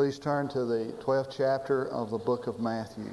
Please 0.00 0.18
turn 0.18 0.48
to 0.48 0.64
the 0.64 0.94
12th 1.04 1.30
chapter 1.36 1.86
of 1.88 2.08
the 2.08 2.16
book 2.16 2.46
of 2.46 2.58
Matthew, 2.58 3.12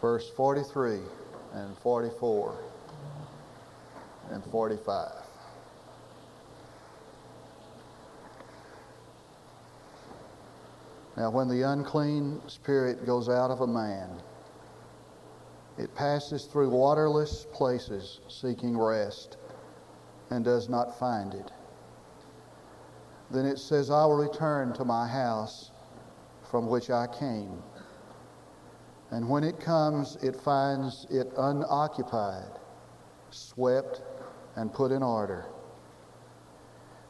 verse 0.00 0.30
43 0.30 1.00
and 1.52 1.76
44 1.76 2.58
and 4.30 4.42
45. 4.44 5.10
Now, 11.18 11.28
when 11.28 11.48
the 11.48 11.60
unclean 11.70 12.40
spirit 12.46 13.04
goes 13.04 13.28
out 13.28 13.50
of 13.50 13.60
a 13.60 13.66
man, 13.66 14.08
it 15.76 15.94
passes 15.94 16.46
through 16.46 16.70
waterless 16.70 17.46
places 17.52 18.20
seeking 18.28 18.78
rest 18.78 19.36
and 20.30 20.46
does 20.46 20.70
not 20.70 20.98
find 20.98 21.34
it. 21.34 21.50
Then 23.30 23.44
it 23.44 23.58
says, 23.58 23.90
I 23.90 24.04
will 24.06 24.16
return 24.16 24.72
to 24.74 24.84
my 24.84 25.06
house 25.06 25.70
from 26.50 26.66
which 26.66 26.90
I 26.90 27.06
came. 27.06 27.62
And 29.10 29.28
when 29.28 29.44
it 29.44 29.60
comes, 29.60 30.16
it 30.22 30.36
finds 30.36 31.06
it 31.10 31.32
unoccupied, 31.36 32.58
swept, 33.30 34.02
and 34.56 34.72
put 34.72 34.92
in 34.92 35.02
order. 35.02 35.46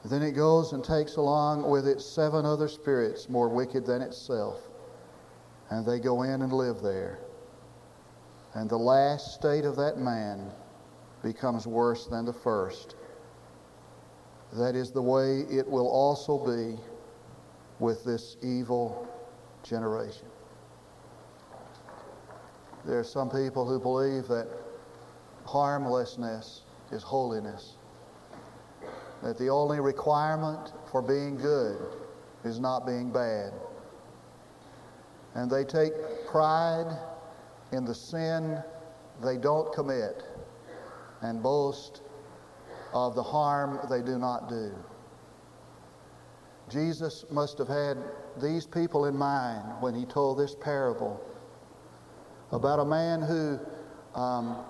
Then 0.05 0.23
it 0.23 0.33
goes 0.33 0.73
and 0.73 0.83
takes 0.83 1.17
along 1.17 1.69
with 1.69 1.87
it 1.87 2.01
seven 2.01 2.47
other 2.47 2.69
spirits 2.69 3.29
more 3.29 3.49
wicked 3.49 3.85
than 3.85 4.01
itself, 4.01 4.61
and 5.71 5.85
they 5.85 5.99
go 5.99 6.23
in 6.23 6.43
and 6.43 6.53
live 6.53 6.83
there. 6.83 7.19
And 8.55 8.71
the 8.71 8.79
last 8.79 9.35
state 9.35 9.65
of 9.65 9.77
that 9.77 9.99
man 9.99 10.51
becomes 11.23 11.67
worse 11.67 12.07
than 12.07 12.25
the 12.25 12.33
first. 12.33 12.95
That 14.53 14.75
is 14.75 14.91
the 14.91 15.03
way 15.03 15.41
it 15.51 15.69
will 15.69 15.89
also 15.89 16.39
be 16.39 16.81
with 17.79 18.05
this 18.05 18.37
evil 18.43 19.07
generation. 19.63 20.27
There 22.85 22.99
are 22.99 23.05
some 23.05 23.29
people 23.29 23.67
who 23.67 23.79
believe 23.79 24.29
that 24.29 24.49
harmlessness 25.45 26.63
is 26.91 27.03
holiness, 27.03 27.75
that 29.23 29.37
the 29.39 29.49
only 29.49 29.81
requirement 29.81 30.73
for 30.91 31.03
being 31.03 31.37
good 31.37 31.79
is 32.45 32.59
not 32.59 32.87
being 32.87 33.11
bad. 33.11 33.53
And 35.35 35.51
they 35.51 35.65
take 35.65 35.93
pride 36.27 36.97
in 37.73 37.85
the 37.85 37.95
sin 37.95 38.63
they 39.23 39.37
don't 39.37 39.73
commit 39.73 40.23
and 41.23 41.43
boast 41.43 42.03
of 42.93 43.15
the 43.15 43.23
harm 43.23 43.79
they 43.91 44.03
do 44.03 44.19
not 44.19 44.49
do. 44.49 44.73
Jesus 46.71 47.25
must 47.31 47.59
have 47.59 47.69
had 47.69 47.97
these 48.41 48.67
people 48.67 49.07
in 49.07 49.17
mind 49.17 49.65
when 49.81 49.95
he 49.95 50.05
told 50.05 50.39
this 50.39 50.55
parable 50.55 51.21
about 52.53 52.79
a 52.79 52.85
man 52.85 53.23
who 53.23 53.59
um, 54.15 54.65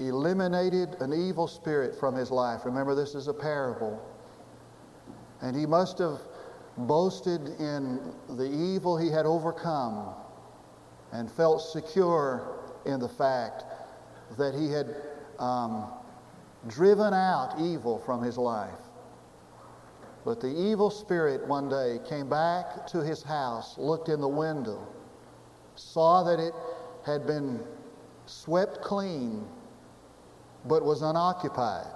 eliminated 0.00 0.96
an 1.00 1.12
evil 1.12 1.48
spirit 1.48 1.98
from 1.98 2.14
his 2.14 2.30
life. 2.30 2.60
Remember, 2.64 2.94
this 2.94 3.14
is 3.14 3.28
a 3.28 3.34
parable. 3.34 4.00
And 5.40 5.56
he 5.56 5.66
must 5.66 5.98
have 5.98 6.20
boasted 6.76 7.40
in 7.60 8.12
the 8.28 8.48
evil 8.48 8.96
he 8.96 9.08
had 9.10 9.26
overcome 9.26 10.14
and 11.12 11.30
felt 11.30 11.60
secure 11.60 12.58
in 12.86 13.00
the 13.00 13.08
fact 13.08 13.64
that 14.36 14.54
he 14.54 14.70
had 14.70 14.94
um, 15.38 15.90
driven 16.66 17.14
out 17.14 17.54
evil 17.60 17.98
from 17.98 18.22
his 18.22 18.36
life. 18.36 18.70
But 20.24 20.40
the 20.40 20.48
evil 20.48 20.90
spirit 20.90 21.46
one 21.46 21.68
day 21.68 22.00
came 22.08 22.28
back 22.28 22.86
to 22.88 23.02
his 23.02 23.22
house, 23.22 23.78
looked 23.78 24.08
in 24.08 24.20
the 24.20 24.28
window, 24.28 24.86
saw 25.76 26.24
that 26.24 26.40
it 26.40 26.52
had 27.06 27.26
been 27.26 27.60
swept 28.26 28.82
clean, 28.82 29.46
but 30.66 30.84
was 30.84 31.02
unoccupied. 31.02 31.86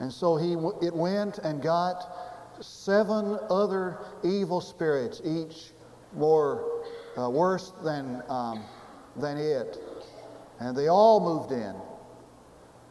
And 0.00 0.12
so 0.12 0.36
he, 0.36 0.52
it 0.84 0.94
went 0.94 1.38
and 1.38 1.62
got 1.62 2.12
seven 2.60 3.38
other 3.48 3.98
evil 4.22 4.60
spirits, 4.60 5.22
each 5.24 5.70
more 6.14 6.82
uh, 7.16 7.30
worse 7.30 7.72
than, 7.84 8.22
um, 8.28 8.64
than 9.16 9.38
it. 9.38 9.78
And 10.60 10.76
they 10.76 10.88
all 10.88 11.20
moved 11.20 11.52
in. 11.52 11.74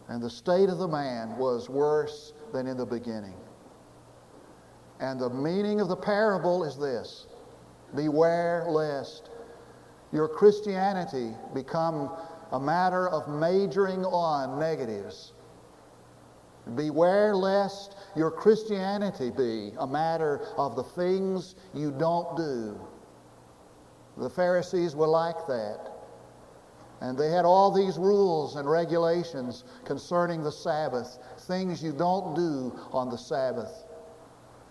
And 0.10 0.22
the 0.22 0.30
state 0.30 0.70
of 0.70 0.78
the 0.78 0.88
man 0.88 1.38
was 1.38 1.70
worse 1.70 2.34
than 2.54 2.68
in 2.68 2.78
the 2.78 2.86
beginning. 2.86 3.36
And 5.00 5.20
the 5.20 5.30
meaning 5.30 5.82
of 5.82 5.90
the 5.90 5.96
parable 5.96 6.64
is 6.64 6.78
this 6.78 7.28
Beware 7.96 8.66
lest 8.68 9.30
your 10.12 10.28
Christianity 10.28 11.32
become 11.54 12.12
a 12.52 12.60
matter 12.60 13.10
of 13.10 13.28
majoring 13.28 14.06
on 14.06 14.60
negatives. 14.60 15.34
Beware 16.76 17.36
lest 17.36 17.96
your 18.16 18.32
Christianity 18.32 19.30
be 19.30 19.72
a 19.80 19.88
matter 19.88 20.42
of 20.58 20.76
the 20.76 20.84
things 20.84 21.56
you 21.74 21.92
don't 21.92 22.36
do. 22.36 22.80
The 24.18 24.30
Pharisees 24.30 24.96
were 24.96 25.08
like 25.08 25.48
that. 25.48 25.97
And 27.02 27.18
they 27.18 27.30
had 27.30 27.46
all 27.46 27.72
these 27.72 27.98
rules 27.98 28.56
and 28.56 28.70
regulations 28.70 29.64
concerning 29.86 30.44
the 30.44 30.52
Sabbath, 30.52 31.20
things 31.42 31.84
you 31.84 31.94
don't 31.94 32.36
do 32.36 32.74
on 32.92 33.10
the 33.10 33.18
Sabbath. 33.18 33.86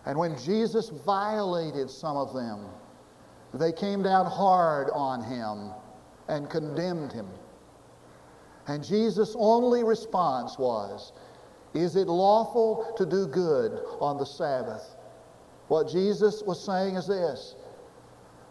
And 0.06 0.18
when 0.18 0.36
Jesus 0.38 0.88
violated 0.88 1.90
some 1.90 2.16
of 2.16 2.34
them, 2.34 2.66
they 3.54 3.72
came 3.72 4.02
down 4.02 4.26
hard 4.26 4.88
on 4.92 5.22
him 5.22 5.72
and 6.28 6.50
condemned 6.50 7.12
him. 7.12 7.28
And 8.66 8.84
Jesus' 8.84 9.36
only 9.38 9.84
response 9.84 10.58
was, 10.58 11.12
Is 11.74 11.94
it 11.94 12.08
lawful 12.08 12.92
to 12.96 13.06
do 13.06 13.26
good 13.26 13.80
on 14.00 14.18
the 14.18 14.26
Sabbath? 14.26 14.96
What 15.68 15.88
Jesus 15.88 16.42
was 16.42 16.64
saying 16.64 16.96
is 16.96 17.06
this 17.06 17.54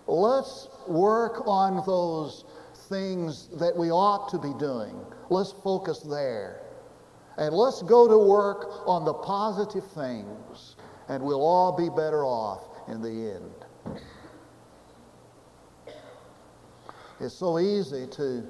let's 0.07 0.67
work 0.87 1.47
on 1.47 1.83
those 1.85 2.45
things 2.89 3.49
that 3.59 3.75
we 3.75 3.91
ought 3.91 4.29
to 4.29 4.37
be 4.37 4.53
doing. 4.59 4.95
Let's 5.29 5.51
focus 5.63 5.99
there. 5.99 6.61
And 7.37 7.53
let's 7.53 7.81
go 7.81 8.07
to 8.07 8.17
work 8.17 8.87
on 8.87 9.03
the 9.03 9.13
positive 9.13 9.85
things, 9.91 10.75
and 11.09 11.23
we'll 11.23 11.45
all 11.45 11.75
be 11.75 11.89
better 11.89 12.23
off 12.23 12.63
in 12.87 13.01
the 13.01 13.35
end. 13.35 13.99
It's 17.19 17.35
so 17.35 17.59
easy 17.59 18.07
to 18.07 18.45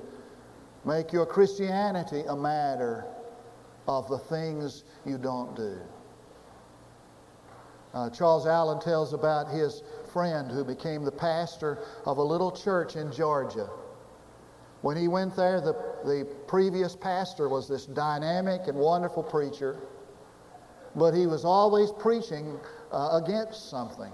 make 0.86 1.12
your 1.12 1.26
Christianity 1.26 2.24
a 2.28 2.36
matter 2.36 3.06
of 3.88 4.08
the 4.08 4.18
things 4.18 4.84
you 5.06 5.18
don't 5.18 5.56
do. 5.56 5.78
Uh, 7.94 8.10
Charles 8.10 8.46
Allen 8.46 8.80
tells 8.82 9.14
about 9.14 9.48
his 9.48 9.82
friend 10.12 10.52
who 10.52 10.64
became 10.64 11.04
the 11.04 11.12
pastor 11.12 11.80
of 12.06 12.18
a 12.18 12.24
little 12.24 12.52
church 12.52 12.96
in 12.96 13.12
Georgia. 13.12 13.70
When 14.86 14.98
he 14.98 15.08
went 15.08 15.36
there, 15.36 15.62
the, 15.62 15.74
the 16.06 16.28
previous 16.46 16.96
pastor 16.96 17.50
was 17.50 17.68
this 17.68 17.88
dynamic 17.88 18.68
and 18.68 18.78
wonderful 18.78 19.24
preacher, 19.24 19.80
but 20.96 21.12
he 21.16 21.26
was 21.26 21.44
always 21.44 21.92
preaching 21.92 22.60
uh, 22.92 23.20
against 23.24 23.72
something. 23.72 24.12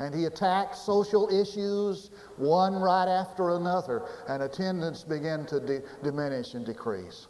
And 0.00 0.12
he 0.12 0.24
attacked 0.24 0.76
social 0.76 1.28
issues 1.28 2.10
one 2.36 2.80
right 2.80 3.06
after 3.06 3.50
another, 3.50 4.02
and 4.26 4.42
attendance 4.42 5.04
began 5.04 5.46
to 5.46 5.60
de- 5.60 5.82
diminish 6.02 6.54
and 6.54 6.66
decrease. 6.66 7.28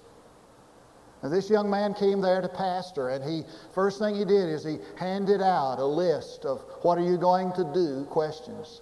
And 1.20 1.30
this 1.30 1.50
young 1.50 1.68
man 1.68 1.92
came 1.92 2.22
there 2.22 2.40
to 2.40 2.48
pastor, 2.48 3.10
and 3.10 3.22
he 3.22 3.42
first 3.74 3.98
thing 3.98 4.14
he 4.14 4.24
did 4.24 4.48
is 4.48 4.64
he 4.64 4.78
handed 4.96 5.42
out 5.42 5.78
a 5.78 5.84
list 5.84 6.46
of 6.46 6.64
what 6.80 6.96
are 6.96 7.04
you 7.04 7.18
going 7.18 7.52
to 7.52 7.70
do 7.74 8.06
questions. 8.08 8.80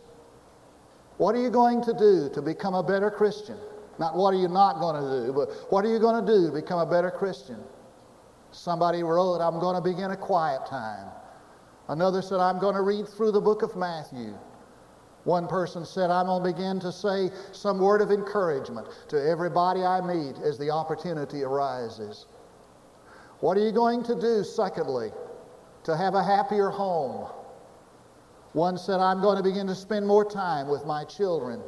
What 1.19 1.35
are 1.35 1.43
you 1.43 1.51
going 1.51 1.83
to 1.83 1.93
do 1.93 2.31
to 2.33 2.41
become 2.41 2.75
a 2.75 2.83
better 2.83 3.11
Christian? 3.11 3.59
Not 3.99 4.15
what 4.15 4.33
are 4.33 4.39
you 4.39 4.49
not 4.49 4.79
going 4.79 5.03
to 5.03 5.27
do, 5.27 5.33
but 5.33 5.51
what 5.71 5.85
are 5.85 5.89
you 5.89 5.99
going 5.99 6.25
to 6.25 6.33
do 6.33 6.47
to 6.47 6.53
become 6.53 6.79
a 6.79 6.87
better 6.87 7.11
Christian? 7.11 7.59
Somebody 8.53 9.03
wrote, 9.03 9.41
I'm 9.41 9.59
going 9.59 9.75
to 9.75 9.83
begin 9.83 10.13
a 10.13 10.17
quiet 10.17 10.65
time. 10.67 11.09
Another 11.89 12.23
said, 12.23 12.39
I'm 12.39 12.61
going 12.61 12.77
to 12.77 12.83
read 12.83 13.09
through 13.09 13.33
the 13.33 13.41
book 13.41 13.63
of 13.63 13.77
Matthew. 13.77 14.35
One 15.25 15.49
person 15.49 15.85
said, 15.85 16.11
I'm 16.11 16.27
going 16.27 16.45
to 16.45 16.53
begin 16.53 16.81
to 16.81 16.93
say 16.93 17.31
some 17.53 17.79
word 17.79 18.01
of 18.01 18.13
encouragement 18.13 18.87
to 19.09 19.21
everybody 19.21 19.83
I 19.83 20.01
meet 20.01 20.37
as 20.39 20.57
the 20.57 20.71
opportunity 20.71 21.43
arises. 21.43 22.27
What 23.41 23.57
are 23.57 23.61
you 23.61 23.73
going 23.73 24.05
to 24.05 24.15
do, 24.15 24.45
secondly, 24.45 25.11
to 25.85 25.97
have 25.97 26.15
a 26.15 26.23
happier 26.23 26.71
home? 26.71 27.29
One 28.53 28.79
said, 28.79 29.01
I'm 29.01 29.21
going 29.21 29.37
to 29.37 29.43
begin 29.43 29.67
to 29.67 29.75
spend 29.75 30.07
more 30.07 30.25
time 30.25 30.69
with 30.69 30.87
my 30.87 31.05
children. 31.05 31.61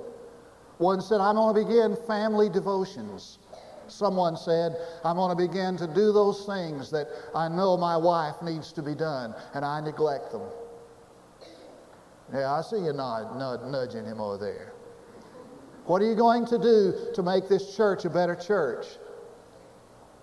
One 0.79 1.01
said, 1.01 1.21
I'm 1.21 1.35
going 1.37 1.55
to 1.55 1.65
begin 1.65 1.97
family 2.07 2.49
devotions. 2.49 3.39
someone 3.87 4.37
said, 4.37 4.77
I'm 5.05 5.17
going 5.17 5.37
to 5.37 5.49
begin 5.49 5.77
to 5.77 5.87
do 5.87 6.13
those 6.13 6.47
things 6.47 6.91
that 6.91 7.09
I 7.35 7.49
know 7.49 7.77
my 7.77 7.97
wife 7.97 8.37
needs 8.43 8.73
to 8.75 8.83
be 8.83 8.95
done, 8.95 9.35
and 9.55 9.65
I 9.65 9.81
neglect 9.81 10.33
them. 10.33 10.43
Yeah, 12.33 12.53
I 12.53 12.63
see 12.63 12.77
you 12.77 12.93
nod, 12.93 13.37
nod, 13.37 13.67
nudging 13.71 14.05
him 14.05 14.21
over 14.21 14.39
there. 14.39 14.73
What 15.87 16.01
are 16.01 16.07
you 16.07 16.15
going 16.15 16.47
to 16.47 16.59
do 16.59 16.95
to 17.15 17.23
make 17.23 17.49
this 17.49 17.77
church 17.77 18.05
a 18.05 18.11
better 18.11 18.37
church? 18.37 18.87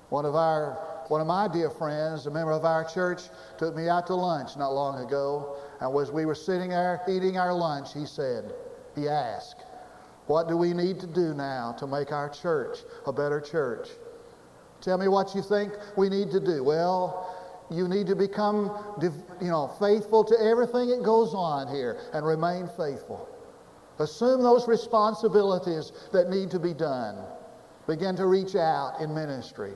One 0.09 0.25
of 0.25 0.33
our 0.33 0.96
one 1.09 1.21
of 1.21 1.27
my 1.27 1.47
dear 1.47 1.69
friends, 1.69 2.25
a 2.27 2.31
member 2.31 2.51
of 2.51 2.65
our 2.65 2.83
church, 2.83 3.23
took 3.57 3.75
me 3.75 3.87
out 3.87 4.07
to 4.07 4.15
lunch 4.15 4.57
not 4.57 4.69
long 4.69 5.05
ago. 5.05 5.57
And 5.79 5.97
as 5.99 6.11
we 6.11 6.25
were 6.25 6.35
sitting 6.35 6.69
there 6.69 7.01
eating 7.07 7.37
our 7.37 7.53
lunch, 7.53 7.93
he 7.93 8.05
said, 8.05 8.53
he 8.95 9.07
asked, 9.07 9.63
What 10.25 10.47
do 10.47 10.57
we 10.57 10.73
need 10.73 10.99
to 10.99 11.07
do 11.07 11.33
now 11.33 11.75
to 11.79 11.87
make 11.87 12.11
our 12.11 12.29
church 12.29 12.79
a 13.05 13.13
better 13.13 13.39
church? 13.39 13.89
Tell 14.81 14.97
me 14.97 15.07
what 15.07 15.33
you 15.33 15.41
think 15.41 15.73
we 15.95 16.09
need 16.09 16.31
to 16.31 16.39
do. 16.39 16.63
Well, 16.63 17.33
you 17.69 17.87
need 17.87 18.07
to 18.07 18.15
become, 18.15 18.71
you 19.01 19.47
know, 19.47 19.67
faithful 19.79 20.23
to 20.23 20.35
everything 20.39 20.89
that 20.89 21.03
goes 21.03 21.33
on 21.33 21.73
here 21.73 21.97
and 22.13 22.25
remain 22.25 22.69
faithful. 22.77 23.27
Assume 23.99 24.41
those 24.43 24.67
responsibilities 24.67 25.91
that 26.13 26.29
need 26.29 26.51
to 26.51 26.59
be 26.59 26.73
done. 26.73 27.17
Begin 27.87 28.15
to 28.17 28.27
reach 28.27 28.55
out 28.55 29.01
in 29.01 29.13
ministry. 29.13 29.73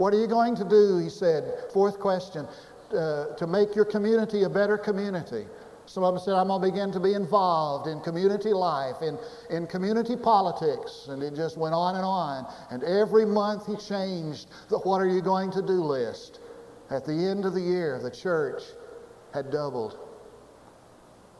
What 0.00 0.14
are 0.14 0.18
you 0.18 0.28
going 0.28 0.56
to 0.56 0.64
do? 0.64 0.96
He 0.96 1.10
said. 1.10 1.44
Fourth 1.74 2.00
question 2.00 2.48
uh, 2.90 3.34
to 3.36 3.46
make 3.46 3.76
your 3.76 3.84
community 3.84 4.44
a 4.44 4.48
better 4.48 4.78
community. 4.78 5.44
Some 5.84 6.04
of 6.04 6.14
them 6.14 6.22
said, 6.24 6.32
I'm 6.36 6.48
going 6.48 6.62
to 6.62 6.68
begin 6.68 6.90
to 6.92 7.00
be 7.00 7.12
involved 7.12 7.86
in 7.86 8.00
community 8.00 8.54
life, 8.54 9.02
in, 9.02 9.18
in 9.50 9.66
community 9.66 10.16
politics. 10.16 11.08
And 11.10 11.22
it 11.22 11.34
just 11.34 11.58
went 11.58 11.74
on 11.74 11.96
and 11.96 12.04
on. 12.06 12.50
And 12.70 12.82
every 12.82 13.26
month 13.26 13.66
he 13.66 13.76
changed 13.76 14.46
the 14.70 14.78
what 14.78 15.02
are 15.02 15.06
you 15.06 15.20
going 15.20 15.50
to 15.50 15.60
do 15.60 15.84
list. 15.84 16.40
At 16.88 17.04
the 17.04 17.12
end 17.12 17.44
of 17.44 17.52
the 17.52 17.60
year, 17.60 18.00
the 18.02 18.10
church 18.10 18.62
had 19.34 19.50
doubled. 19.50 19.98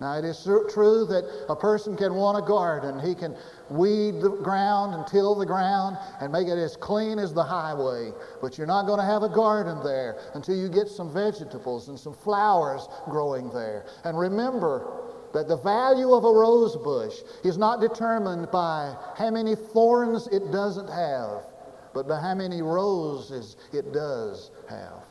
Now, 0.00 0.16
it 0.16 0.24
is 0.24 0.42
true 0.42 1.04
that 1.04 1.44
a 1.50 1.54
person 1.54 1.94
can 1.94 2.14
want 2.14 2.38
a 2.38 2.46
garden. 2.46 2.98
He 3.00 3.14
can 3.14 3.36
weed 3.68 4.22
the 4.22 4.30
ground 4.30 4.94
and 4.94 5.06
till 5.06 5.34
the 5.34 5.44
ground 5.44 5.98
and 6.20 6.32
make 6.32 6.48
it 6.48 6.56
as 6.56 6.74
clean 6.74 7.18
as 7.18 7.34
the 7.34 7.42
highway. 7.42 8.12
But 8.40 8.56
you're 8.56 8.66
not 8.66 8.86
going 8.86 8.98
to 8.98 9.04
have 9.04 9.22
a 9.22 9.28
garden 9.28 9.82
there 9.84 10.18
until 10.32 10.56
you 10.56 10.70
get 10.70 10.88
some 10.88 11.12
vegetables 11.12 11.88
and 11.88 12.00
some 12.00 12.14
flowers 12.14 12.88
growing 13.10 13.50
there. 13.50 13.84
And 14.04 14.18
remember 14.18 14.90
that 15.34 15.48
the 15.48 15.58
value 15.58 16.14
of 16.14 16.24
a 16.24 16.32
rose 16.32 16.76
bush 16.78 17.20
is 17.44 17.58
not 17.58 17.82
determined 17.82 18.50
by 18.50 18.96
how 19.16 19.30
many 19.30 19.54
thorns 19.54 20.28
it 20.28 20.50
doesn't 20.50 20.88
have, 20.88 21.44
but 21.92 22.08
by 22.08 22.18
how 22.18 22.34
many 22.34 22.62
roses 22.62 23.56
it 23.74 23.92
does 23.92 24.50
have. 24.70 25.04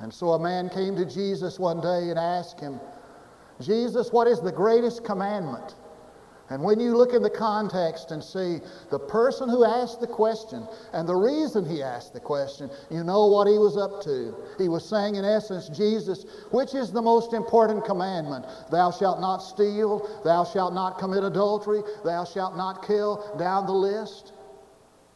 And 0.00 0.12
so 0.12 0.30
a 0.32 0.40
man 0.40 0.70
came 0.70 0.96
to 0.96 1.04
Jesus 1.04 1.58
one 1.60 1.80
day 1.80 2.10
and 2.10 2.18
asked 2.18 2.58
him, 2.58 2.80
Jesus, 3.60 4.10
what 4.10 4.26
is 4.26 4.40
the 4.40 4.52
greatest 4.52 5.04
commandment? 5.04 5.74
And 6.50 6.64
when 6.64 6.80
you 6.80 6.96
look 6.96 7.14
in 7.14 7.22
the 7.22 7.30
context 7.30 8.10
and 8.10 8.22
see 8.22 8.58
the 8.90 8.98
person 8.98 9.48
who 9.48 9.64
asked 9.64 10.00
the 10.00 10.08
question 10.08 10.66
and 10.92 11.08
the 11.08 11.14
reason 11.14 11.64
he 11.64 11.80
asked 11.80 12.12
the 12.12 12.18
question, 12.18 12.68
you 12.90 13.04
know 13.04 13.26
what 13.26 13.46
he 13.46 13.56
was 13.56 13.76
up 13.76 14.02
to. 14.02 14.34
He 14.58 14.68
was 14.68 14.84
saying, 14.84 15.14
in 15.14 15.24
essence, 15.24 15.68
Jesus, 15.68 16.26
which 16.50 16.74
is 16.74 16.90
the 16.90 17.00
most 17.00 17.34
important 17.34 17.84
commandment? 17.84 18.46
Thou 18.72 18.90
shalt 18.90 19.20
not 19.20 19.38
steal, 19.38 20.20
thou 20.24 20.44
shalt 20.44 20.74
not 20.74 20.98
commit 20.98 21.22
adultery, 21.22 21.82
thou 22.04 22.24
shalt 22.24 22.56
not 22.56 22.84
kill, 22.84 23.36
down 23.38 23.66
the 23.66 23.72
list. 23.72 24.32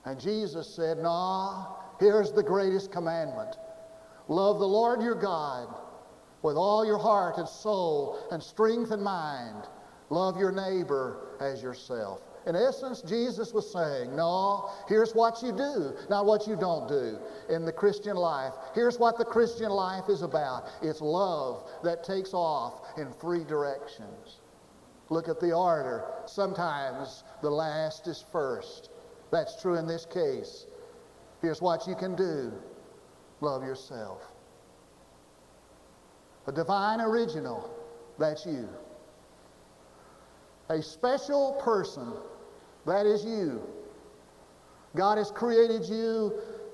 And 0.04 0.20
Jesus 0.20 0.72
said, 0.72 0.98
Nah, 0.98 1.66
here's 1.98 2.30
the 2.30 2.44
greatest 2.44 2.92
commandment 2.92 3.56
love 4.28 4.60
the 4.60 4.68
Lord 4.68 5.02
your 5.02 5.16
God 5.16 5.74
with 6.44 6.56
all 6.56 6.84
your 6.84 6.98
heart 6.98 7.38
and 7.38 7.48
soul 7.48 8.18
and 8.30 8.40
strength 8.40 8.92
and 8.92 9.02
mind. 9.02 9.64
Love 10.10 10.38
your 10.38 10.52
neighbor 10.52 11.38
as 11.40 11.62
yourself. 11.62 12.20
In 12.46 12.54
essence, 12.54 13.00
Jesus 13.00 13.54
was 13.54 13.72
saying, 13.72 14.14
No, 14.14 14.70
here's 14.86 15.14
what 15.14 15.42
you 15.42 15.50
do, 15.50 15.94
not 16.10 16.26
what 16.26 16.46
you 16.46 16.54
don't 16.54 16.86
do 16.86 17.18
in 17.48 17.64
the 17.64 17.72
Christian 17.72 18.16
life. 18.16 18.52
Here's 18.74 18.98
what 18.98 19.16
the 19.16 19.24
Christian 19.24 19.70
life 19.70 20.10
is 20.10 20.20
about 20.20 20.68
it's 20.82 21.00
love 21.00 21.66
that 21.82 22.04
takes 22.04 22.34
off 22.34 22.98
in 22.98 23.10
three 23.10 23.44
directions. 23.44 24.40
Look 25.08 25.30
at 25.30 25.40
the 25.40 25.52
order. 25.52 26.04
Sometimes 26.26 27.24
the 27.40 27.50
last 27.50 28.06
is 28.06 28.22
first. 28.30 28.90
That's 29.30 29.60
true 29.60 29.76
in 29.76 29.86
this 29.86 30.04
case. 30.04 30.66
Here's 31.40 31.62
what 31.62 31.88
you 31.88 31.94
can 31.94 32.14
do 32.14 32.52
love 33.40 33.62
yourself. 33.62 34.33
A 36.46 36.52
divine 36.52 37.00
original, 37.00 37.70
that's 38.18 38.44
you. 38.44 38.68
A 40.68 40.82
special 40.82 41.60
person, 41.62 42.12
that 42.86 43.06
is 43.06 43.24
you. 43.24 43.62
God 44.96 45.18
has 45.18 45.30
created 45.30 45.84
you 45.88 46.32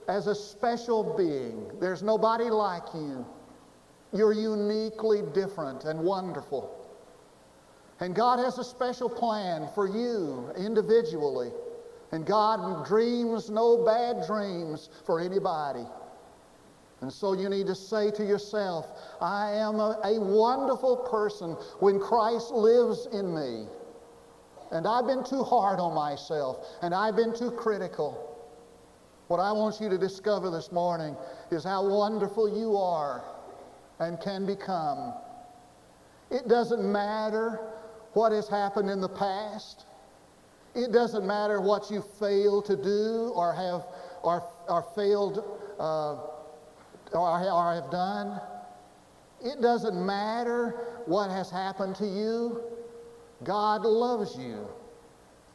as 0.08 0.26
a 0.26 0.34
special 0.34 1.14
being. 1.16 1.70
There's 1.80 2.02
nobody 2.02 2.44
like 2.44 2.82
you. 2.94 3.24
You're 4.12 4.32
uniquely 4.32 5.22
different 5.32 5.84
and 5.84 6.00
wonderful. 6.00 6.76
And 8.00 8.14
God 8.14 8.38
has 8.38 8.58
a 8.58 8.64
special 8.64 9.08
plan 9.08 9.68
for 9.74 9.86
you 9.86 10.50
individually. 10.56 11.52
And 12.12 12.26
God 12.26 12.86
dreams 12.86 13.50
no 13.50 13.84
bad 13.84 14.26
dreams 14.26 14.90
for 15.06 15.20
anybody. 15.20 15.84
And 17.00 17.10
so 17.10 17.32
you 17.32 17.48
need 17.48 17.66
to 17.66 17.74
say 17.74 18.10
to 18.10 18.24
yourself, 18.24 18.86
I 19.20 19.52
am 19.52 19.76
a, 19.76 19.98
a, 20.04 20.20
wonderful 20.20 20.96
person 20.96 21.52
when 21.80 21.98
Christ 21.98 22.50
lives 22.50 23.08
in 23.12 23.34
me. 23.34 23.66
And 24.70 24.86
I've 24.86 25.06
been 25.06 25.24
too 25.24 25.42
hard 25.42 25.80
on 25.80 25.94
myself, 25.94 26.66
and 26.82 26.94
I've 26.94 27.16
been 27.16 27.34
too 27.34 27.50
critical. 27.52 28.26
What 29.28 29.40
I 29.40 29.50
want 29.52 29.80
you 29.80 29.88
to 29.88 29.96
discover 29.96 30.50
this 30.50 30.70
morning 30.72 31.16
is 31.50 31.64
how 31.64 31.88
wonderful 31.88 32.48
you 32.48 32.76
are 32.76 33.24
and 33.98 34.20
can 34.20 34.44
become. 34.44 35.14
It 36.30 36.48
doesn't 36.48 36.84
matter 36.84 37.60
what 38.12 38.32
has 38.32 38.48
happened 38.48 38.90
in 38.90 39.00
the 39.00 39.08
past. 39.08 39.86
It 40.74 40.92
doesn't 40.92 41.26
matter 41.26 41.60
what 41.60 41.90
you 41.90 42.02
failed 42.18 42.66
to 42.66 42.76
do 42.76 43.32
or 43.34 43.52
have 43.52 43.86
or, 44.22 44.46
or 44.68 44.84
failed 44.94 45.44
uh, 45.78 46.16
or, 47.12 47.74
have 47.74 47.90
done. 47.90 48.40
It 49.42 49.60
doesn't 49.60 49.94
matter 50.04 51.02
what 51.06 51.30
has 51.30 51.50
happened 51.50 51.96
to 51.96 52.06
you. 52.06 52.62
God 53.42 53.82
loves 53.82 54.36
you. 54.36 54.68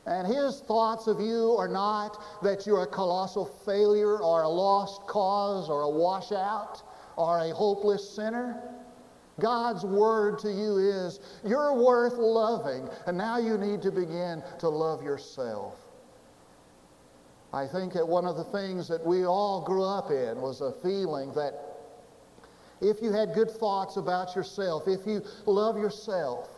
And 0.07 0.27
his 0.27 0.61
thoughts 0.61 1.07
of 1.07 1.19
you 1.19 1.55
are 1.57 1.67
not 1.67 2.43
that 2.43 2.67
you're 2.67 2.83
a 2.83 2.87
colossal 2.87 3.45
failure 3.65 4.19
or 4.19 4.43
a 4.43 4.49
lost 4.49 5.01
cause 5.07 5.69
or 5.69 5.81
a 5.81 5.89
washout 5.89 6.83
or 7.15 7.39
a 7.39 7.53
hopeless 7.53 8.07
sinner. 8.07 8.61
God's 9.39 9.83
word 9.83 10.39
to 10.39 10.51
you 10.51 10.77
is 10.77 11.19
you're 11.43 11.73
worth 11.73 12.13
loving, 12.17 12.87
and 13.05 13.17
now 13.17 13.37
you 13.37 13.57
need 13.57 13.81
to 13.81 13.91
begin 13.91 14.41
to 14.59 14.69
love 14.69 15.03
yourself. 15.03 15.84
I 17.55 17.65
think 17.65 17.93
that 17.93 18.05
one 18.05 18.25
of 18.25 18.35
the 18.35 18.43
things 18.43 18.89
that 18.89 19.05
we 19.05 19.25
all 19.25 19.61
grew 19.61 19.85
up 19.85 20.11
in 20.11 20.41
was 20.41 20.59
a 20.59 20.73
feeling 20.83 21.31
that 21.35 21.53
if 22.81 23.01
you 23.01 23.13
had 23.13 23.33
good 23.33 23.49
thoughts 23.49 23.95
about 23.95 24.35
yourself, 24.35 24.89
if 24.89 25.07
you 25.07 25.21
love 25.45 25.77
yourself, 25.77 26.49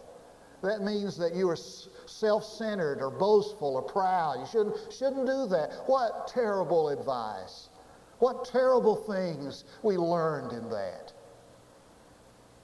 that 0.64 0.82
means 0.82 1.16
that 1.18 1.36
you 1.36 1.48
are 1.50 1.56
self 1.56 2.44
centered 2.44 3.00
or 3.00 3.12
boastful 3.12 3.76
or 3.76 3.84
proud. 3.84 4.40
You 4.40 4.48
shouldn't, 4.48 4.92
shouldn't 4.92 5.28
do 5.28 5.46
that. 5.50 5.84
What 5.86 6.30
terrible 6.30 6.90
advice. 6.90 7.70
What 8.18 8.46
terrible 8.46 8.96
things 8.96 9.66
we 9.84 9.98
learned 9.98 10.52
in 10.52 10.68
that. 10.72 11.14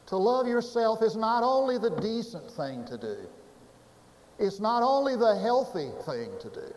To 0.08 0.18
love 0.18 0.48
yourself 0.48 1.04
is 1.04 1.16
not 1.16 1.44
only 1.44 1.78
the 1.78 1.92
decent 2.02 2.50
thing 2.50 2.84
to 2.86 2.98
do, 2.98 3.18
it's 4.40 4.60
not 4.60 4.82
only 4.82 5.16
the 5.16 5.38
healthy 5.40 5.92
thing 6.08 6.32
to 6.42 6.50
do. 6.50 6.74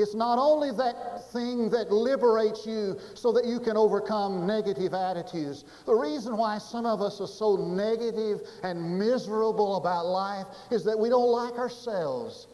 It's 0.00 0.14
not 0.14 0.38
only 0.38 0.70
that 0.72 1.30
thing 1.32 1.70
that 1.70 1.90
liberates 1.90 2.66
you 2.66 2.98
so 3.14 3.32
that 3.32 3.44
you 3.44 3.60
can 3.60 3.76
overcome 3.76 4.46
negative 4.46 4.94
attitudes. 4.94 5.64
The 5.86 5.94
reason 5.94 6.36
why 6.36 6.58
some 6.58 6.86
of 6.86 7.00
us 7.00 7.20
are 7.20 7.26
so 7.26 7.56
negative 7.56 8.40
and 8.62 8.98
miserable 8.98 9.76
about 9.76 10.06
life 10.06 10.46
is 10.70 10.84
that 10.84 10.98
we 10.98 11.08
don't 11.08 11.30
like 11.30 11.54
ourselves. 11.58 12.46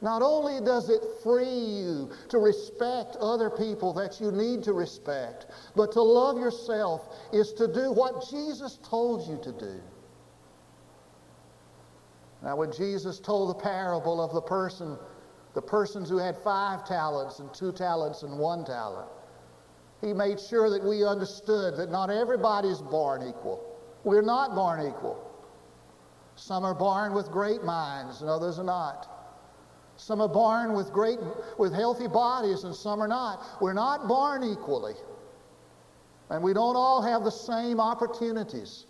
Not 0.00 0.20
only 0.20 0.60
does 0.60 0.90
it 0.90 1.02
free 1.22 1.48
you 1.48 2.10
to 2.28 2.38
respect 2.38 3.16
other 3.16 3.48
people 3.48 3.94
that 3.94 4.20
you 4.20 4.30
need 4.30 4.62
to 4.64 4.74
respect, 4.74 5.46
but 5.74 5.92
to 5.92 6.02
love 6.02 6.36
yourself 6.36 7.08
is 7.32 7.52
to 7.54 7.66
do 7.66 7.90
what 7.90 8.28
Jesus 8.30 8.78
told 8.82 9.26
you 9.26 9.38
to 9.42 9.52
do. 9.52 9.80
Now, 12.42 12.56
when 12.56 12.70
Jesus 12.72 13.18
told 13.18 13.48
the 13.48 13.62
parable 13.62 14.22
of 14.22 14.34
the 14.34 14.42
person 14.42 14.98
the 15.54 15.62
persons 15.62 16.08
who 16.08 16.18
had 16.18 16.36
five 16.36 16.86
talents 16.86 17.38
and 17.38 17.52
two 17.54 17.72
talents 17.72 18.22
and 18.22 18.38
one 18.38 18.64
talent. 18.64 19.08
He 20.00 20.12
made 20.12 20.40
sure 20.40 20.68
that 20.68 20.84
we 20.84 21.04
understood 21.04 21.76
that 21.76 21.90
not 21.90 22.10
everybody 22.10 22.68
is 22.68 22.82
born 22.82 23.22
equal. 23.22 23.64
We're 24.02 24.22
not 24.22 24.54
born 24.54 24.86
equal. 24.86 25.30
Some 26.36 26.64
are 26.64 26.74
born 26.74 27.14
with 27.14 27.30
great 27.30 27.62
minds 27.62 28.20
and 28.20 28.28
others 28.28 28.58
are 28.58 28.64
not. 28.64 29.08
Some 29.96 30.20
are 30.20 30.28
born 30.28 30.72
with 30.72 30.92
great 30.92 31.18
with 31.56 31.72
healthy 31.72 32.08
bodies 32.08 32.64
and 32.64 32.74
some 32.74 33.00
are 33.00 33.08
not. 33.08 33.62
We're 33.62 33.72
not 33.72 34.08
born 34.08 34.42
equally. 34.42 34.94
And 36.30 36.42
we 36.42 36.52
don't 36.52 36.76
all 36.76 37.00
have 37.00 37.22
the 37.22 37.30
same 37.30 37.80
opportunities. 37.80 38.86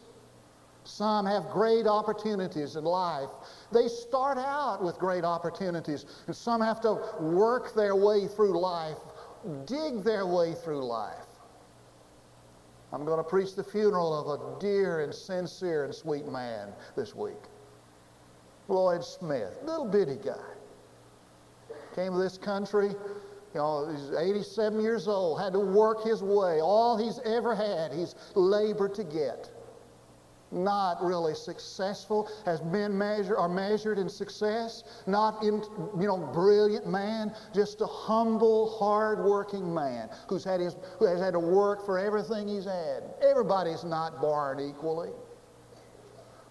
Some 0.85 1.25
have 1.25 1.49
great 1.49 1.87
opportunities 1.87 2.77
in 2.77 2.85
life. 2.85 3.31
They 3.73 3.89
start 3.89 4.37
out 4.37 4.83
with 4.83 4.99
great 4.99 5.25
opportunities, 5.25 6.05
and 6.27 6.37
some 6.37 6.61
have 6.61 6.81
to 6.83 7.01
work 7.21 7.75
their 7.75 7.97
way 7.97 8.29
through 8.29 8.61
life, 8.61 8.99
dig 9.65 10.05
their 10.05 10.27
way 10.27 10.53
through 10.53 10.85
life. 10.85 11.27
I'm 12.93 13.05
going 13.07 13.19
to 13.19 13.25
preach 13.25 13.57
the 13.57 13.65
funeral 13.65 14.15
of 14.15 14.41
a 14.41 14.61
dear 14.61 15.01
and 15.01 15.13
sincere 15.13 15.85
and 15.85 15.95
sweet 15.95 16.27
man 16.27 16.69
this 16.97 17.15
week. 17.15 17.43
Floyd 18.67 19.03
Smith, 19.03 19.59
little 19.65 19.87
bitty 19.87 20.17
guy. 20.25 20.37
Came 21.95 22.13
to 22.13 22.19
this 22.19 22.39
country, 22.39 22.89
you 22.89 22.97
know, 23.55 23.89
he's 23.89 24.11
87 24.17 24.81
years 24.81 25.09
old, 25.09 25.41
had 25.41 25.55
to 25.55 25.61
work 25.61 26.05
his 26.05 26.23
way. 26.23 26.61
All 26.61 26.97
he's 26.97 27.21
ever 27.25 27.55
had, 27.55 27.93
he's 27.93 28.15
labored 28.35 28.95
to 28.95 29.05
get 29.05 29.51
not 30.55 31.03
really 31.03 31.35
successful 31.35 32.31
as 32.47 32.63
men 32.63 32.97
measure 32.97 33.37
are 33.37 33.49
measured 33.49 33.99
in 33.99 34.09
success, 34.09 34.85
not 35.07 35.43
in 35.43 35.63
you 35.99 36.07
know 36.07 36.19
brilliant 36.33 36.87
man, 36.87 37.35
just 37.55 37.81
a 37.81 37.87
humble, 37.87 38.71
hard-working 38.79 39.73
man 39.73 40.09
who's 40.29 40.45
had 40.45 40.61
his 40.61 40.77
who 40.99 41.07
has 41.07 41.21
had 41.21 41.33
to 41.33 41.41
work 41.41 41.85
for 41.85 41.99
everything 41.99 42.49
he's 42.49 42.65
had. 42.65 43.03
Everybody's 43.23 43.85
not 43.85 44.21
born 44.21 44.61
equally. 44.61 45.11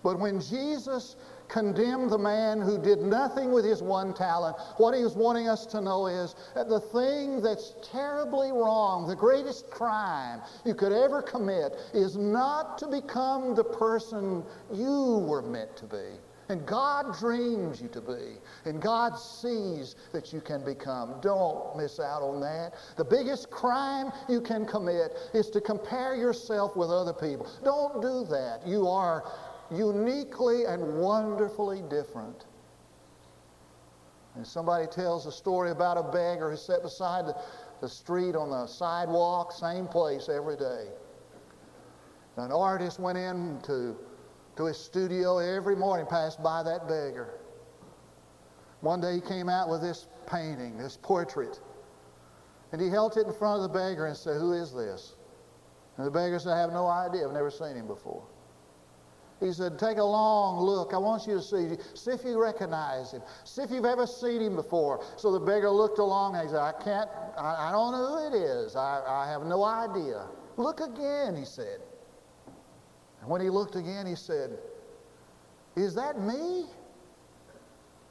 But 0.03 0.19
when 0.19 0.41
Jesus 0.41 1.15
condemned 1.53 2.09
the 2.09 2.17
man 2.17 2.59
who 2.59 2.81
did 2.81 2.99
nothing 2.99 3.51
with 3.51 3.63
his 3.63 3.83
one 3.83 4.11
talent. 4.11 4.57
What 4.77 4.95
he 4.95 5.03
wanting 5.15 5.47
us 5.47 5.67
to 5.67 5.81
know 5.81 6.07
is 6.07 6.33
that 6.55 6.67
the 6.67 6.79
thing 6.79 7.43
that's 7.43 7.75
terribly 7.83 8.51
wrong, 8.51 9.07
the 9.07 9.15
greatest 9.15 9.69
crime 9.69 10.41
you 10.65 10.73
could 10.73 10.91
ever 10.91 11.21
commit, 11.21 11.73
is 11.93 12.17
not 12.17 12.79
to 12.79 12.87
become 12.87 13.53
the 13.53 13.63
person 13.63 14.43
you 14.73 15.23
were 15.29 15.43
meant 15.43 15.77
to 15.77 15.85
be. 15.85 16.17
And 16.49 16.65
God 16.65 17.17
dreams 17.19 17.81
you 17.81 17.87
to 17.89 18.01
be. 18.01 18.37
And 18.65 18.81
God 18.81 19.17
sees 19.17 19.95
that 20.11 20.33
you 20.33 20.41
can 20.41 20.65
become. 20.65 21.21
Don't 21.21 21.77
miss 21.77 21.99
out 21.99 22.21
on 22.21 22.41
that. 22.41 22.73
The 22.97 23.05
biggest 23.05 23.49
crime 23.51 24.11
you 24.27 24.41
can 24.41 24.65
commit 24.65 25.13
is 25.33 25.49
to 25.51 25.61
compare 25.61 26.15
yourself 26.15 26.75
with 26.75 26.89
other 26.89 27.13
people. 27.13 27.47
Don't 27.63 28.01
do 28.01 28.25
that. 28.25 28.67
You 28.67 28.87
are 28.87 29.23
uniquely 29.75 30.65
and 30.65 30.99
wonderfully 30.99 31.81
different. 31.89 32.45
And 34.35 34.45
somebody 34.45 34.87
tells 34.87 35.25
a 35.25 35.31
story 35.31 35.71
about 35.71 35.97
a 35.97 36.03
beggar 36.03 36.49
who 36.51 36.57
sat 36.57 36.81
beside 36.81 37.25
the, 37.81 37.87
street 37.87 38.33
on 38.35 38.49
the 38.49 38.65
sidewalk, 38.65 39.51
same 39.51 39.87
place 39.87 40.29
every 40.29 40.55
day. 40.55 40.87
An 42.37 42.51
artist 42.51 42.99
went 42.99 43.17
in 43.17 43.59
to, 43.63 43.95
to 44.55 44.65
his 44.65 44.77
studio 44.77 45.37
every 45.37 45.75
morning, 45.75 46.05
passed 46.05 46.41
by 46.41 46.63
that 46.63 46.87
beggar. 46.87 47.41
One 48.81 49.01
day 49.01 49.15
he 49.15 49.21
came 49.21 49.49
out 49.49 49.69
with 49.69 49.81
this 49.81 50.07
painting, 50.25 50.77
this 50.77 50.97
portrait, 51.01 51.59
and 52.71 52.81
he 52.81 52.89
held 52.89 53.17
it 53.17 53.27
in 53.27 53.33
front 53.33 53.61
of 53.61 53.71
the 53.71 53.77
beggar 53.77 54.07
and 54.07 54.17
said, 54.17 54.37
Who 54.39 54.53
is 54.53 54.73
this? 54.73 55.15
And 55.97 56.07
the 56.07 56.11
beggar 56.11 56.39
said, 56.39 56.53
I 56.53 56.59
have 56.59 56.71
no 56.71 56.87
idea. 56.87 57.27
I've 57.27 57.33
never 57.33 57.51
seen 57.51 57.75
him 57.75 57.85
before. 57.85 58.23
He 59.43 59.51
said, 59.51 59.77
Take 59.77 59.97
a 59.97 60.03
long 60.03 60.63
look. 60.63 60.93
I 60.93 60.97
want 60.97 61.27
you 61.27 61.33
to 61.35 61.41
see. 61.41 61.75
See 61.95 62.11
if 62.11 62.23
you 62.23 62.41
recognize 62.41 63.11
him. 63.11 63.21
See 63.43 63.61
if 63.61 63.71
you've 63.71 63.85
ever 63.85 64.07
seen 64.07 64.41
him 64.41 64.55
before. 64.55 65.03
So 65.17 65.33
the 65.33 65.39
beggar 65.39 65.69
looked 65.69 65.99
along 65.99 66.35
and 66.35 66.43
he 66.43 66.49
said, 66.49 66.61
I 66.61 66.71
can't, 66.71 67.09
I, 67.37 67.67
I 67.67 67.71
don't 67.73 67.91
know 67.91 68.07
who 68.07 68.27
it 68.27 68.39
is. 68.39 68.77
I, 68.77 69.03
I 69.05 69.29
have 69.29 69.43
no 69.43 69.63
idea. 69.65 70.27
Look 70.55 70.79
again, 70.79 71.35
he 71.35 71.43
said. 71.43 71.81
And 73.19 73.29
when 73.29 73.41
he 73.41 73.49
looked 73.49 73.75
again, 73.75 74.05
he 74.05 74.15
said, 74.15 74.57
Is 75.75 75.93
that 75.95 76.21
me? 76.21 76.65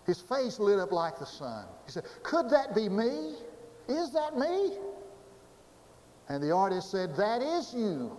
His 0.06 0.20
face 0.20 0.58
lit 0.58 0.78
up 0.78 0.92
like 0.92 1.18
the 1.18 1.26
sun. 1.26 1.64
He 1.86 1.92
said, 1.92 2.04
Could 2.22 2.50
that 2.50 2.74
be 2.74 2.90
me? 2.90 3.36
Is 3.88 4.12
that 4.12 4.36
me? 4.36 4.76
And 6.28 6.42
the 6.42 6.50
artist 6.52 6.90
said, 6.90 7.16
That 7.16 7.40
is 7.40 7.72
you. 7.72 8.18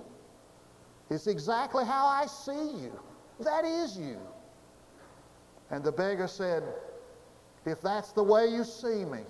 It's 1.13 1.27
exactly 1.27 1.85
how 1.85 2.07
I 2.07 2.25
see 2.25 2.81
you. 2.81 2.99
That 3.39 3.65
is 3.65 3.95
you. 3.97 4.17
And 5.69 5.83
the 5.83 5.91
beggar 5.91 6.27
said, 6.27 6.63
If 7.65 7.81
that's 7.81 8.11
the 8.11 8.23
way 8.23 8.47
you 8.47 8.63
see 8.63 9.05
me, 9.05 9.21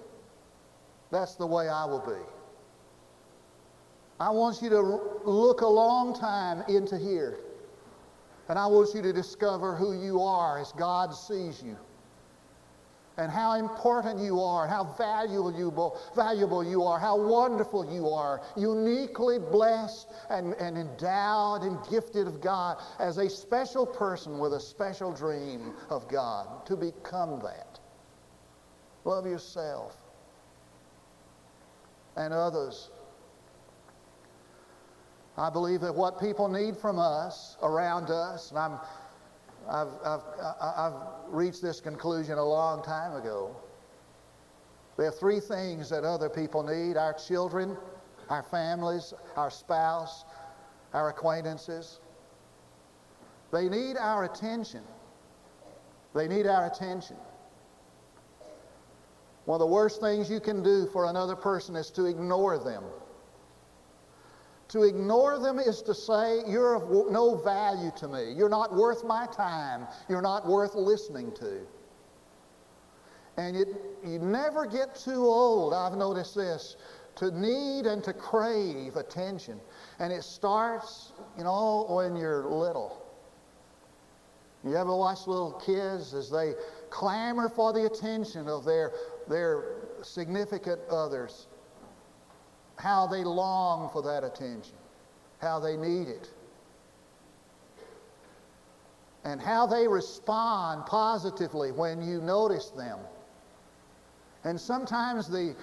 that's 1.12 1.36
the 1.36 1.46
way 1.46 1.68
I 1.68 1.86
will 1.86 2.00
be. 2.00 2.24
I 4.20 4.30
want 4.30 4.62
you 4.62 4.70
to 4.70 4.82
look 5.26 5.62
a 5.62 5.68
long 5.68 6.18
time 6.18 6.64
into 6.70 6.98
here. 6.98 7.40
And 8.48 8.58
I 8.58 8.66
want 8.68 8.96
you 8.96 9.02
to 9.02 9.12
discover 9.12 9.76
who 9.76 10.02
you 10.02 10.22
are 10.22 10.60
as 10.60 10.72
God 10.74 11.14
sees 11.14 11.62
you 11.62 11.78
and 13.18 13.32
how 13.32 13.54
important 13.54 14.20
you 14.20 14.40
are, 14.40 14.68
how 14.68 14.84
valuable 14.98 16.00
valuable 16.16 16.64
you 16.64 16.84
are, 16.84 17.00
how 17.00 17.18
wonderful 17.18 17.94
you 17.94 18.10
are, 18.10 18.42
uniquely 18.56 19.40
blessed 19.40 20.08
and, 20.30 20.54
and 20.56 20.78
endowed 20.78 21.64
and 21.64 21.78
gifted 21.90 22.28
of 22.28 22.42
God 22.42 22.82
as 23.00 23.18
a 23.18 23.30
special 23.30 23.86
person 23.86 24.40
with 24.40 24.54
a 24.54 24.60
special 24.60 25.12
dream 25.12 25.74
of 25.90 26.08
God 26.08 26.66
to 26.66 26.76
become 26.76 27.40
that. 27.42 27.80
Love 29.06 29.26
yourself 29.26 29.98
and 32.16 32.34
others. 32.34 32.90
I 35.38 35.50
believe 35.50 35.82
that 35.82 35.94
what 35.94 36.20
people 36.20 36.48
need 36.48 36.78
from 36.78 37.00
us, 37.00 37.58
around 37.64 38.12
us, 38.12 38.52
and 38.52 38.60
I'm 38.60 38.80
I've, 39.70 39.88
I've, 40.06 40.22
I've 40.62 40.94
reached 41.28 41.62
this 41.62 41.80
conclusion 41.80 42.38
a 42.38 42.44
long 42.44 42.84
time 42.84 43.16
ago. 43.16 43.56
There 44.98 45.08
are 45.08 45.12
three 45.12 45.40
things 45.40 45.90
that 45.90 46.04
other 46.04 46.30
people 46.30 46.64
need 46.64 46.98
our 46.98 47.14
children, 47.14 47.78
our 48.30 48.44
families, 48.44 49.14
our 49.36 49.50
spouse, 49.50 50.26
our 50.94 51.10
acquaintances. 51.10 52.00
They 53.52 53.70
need 53.70 53.98
our 53.98 54.26
attention. 54.26 54.84
They 56.14 56.28
need 56.28 56.46
our 56.46 56.68
attention. 56.68 57.18
One 59.46 59.56
of 59.56 59.68
the 59.68 59.74
worst 59.74 60.00
things 60.00 60.30
you 60.30 60.40
can 60.40 60.64
do 60.64 60.88
for 60.88 61.06
another 61.06 61.36
person 61.36 61.76
is 61.76 61.90
to 61.92 62.06
ignore 62.06 62.58
them. 62.58 62.84
To 64.70 64.84
ignore 64.84 65.40
them 65.40 65.60
is 65.60 65.82
to 65.84 65.94
say, 65.94 66.42
You're 66.48 66.76
of 66.76 67.12
no 67.12 67.36
value 67.36 67.92
to 67.98 68.08
me. 68.08 68.34
You're 68.34 68.50
not 68.50 68.74
worth 68.74 69.04
my 69.04 69.28
time. 69.28 69.88
You're 70.10 70.22
not 70.22 70.48
worth 70.48 70.76
listening 70.76 71.32
to. 71.34 71.62
And 73.38 73.56
it, 73.56 73.68
you 74.06 74.20
never 74.20 74.66
get 74.66 74.96
too 74.96 75.26
old, 75.26 75.74
I've 75.74 75.98
noticed 75.98 76.36
this, 76.36 76.76
to 77.16 77.32
need 77.32 77.86
and 77.86 78.04
to 78.04 78.14
crave 78.14 78.96
attention. 78.96 79.60
And 80.00 80.14
it 80.14 80.24
starts, 80.24 81.14
you 81.38 81.44
know, 81.44 81.86
when 81.90 82.16
you're 82.16 82.46
little. 82.46 83.04
You 84.64 84.78
ever 84.78 84.96
watch 84.96 85.28
little 85.28 85.54
kids 85.66 86.14
as 86.14 86.30
they 86.30 86.54
clamor 86.90 87.50
for 87.50 87.74
the 87.74 87.86
attention 87.86 88.48
of 88.48 88.64
their, 88.64 88.94
their 89.28 89.64
significant 90.02 90.80
others? 90.90 91.48
How 92.78 93.08
they 93.08 93.24
long 93.24 93.90
for 93.90 94.02
that 94.04 94.24
attention, 94.24 94.76
how 95.40 95.60
they 95.60 95.78
need 95.78 96.08
it, 96.08 96.30
and 99.24 99.42
how 99.42 99.66
they 99.66 99.88
respond 99.88 100.86
positively 100.86 101.72
when 101.72 102.02
you 102.02 102.20
notice 102.22 102.70
them. 102.72 103.00
And 104.44 104.60
sometimes 104.60 105.30
the, 105.30 105.56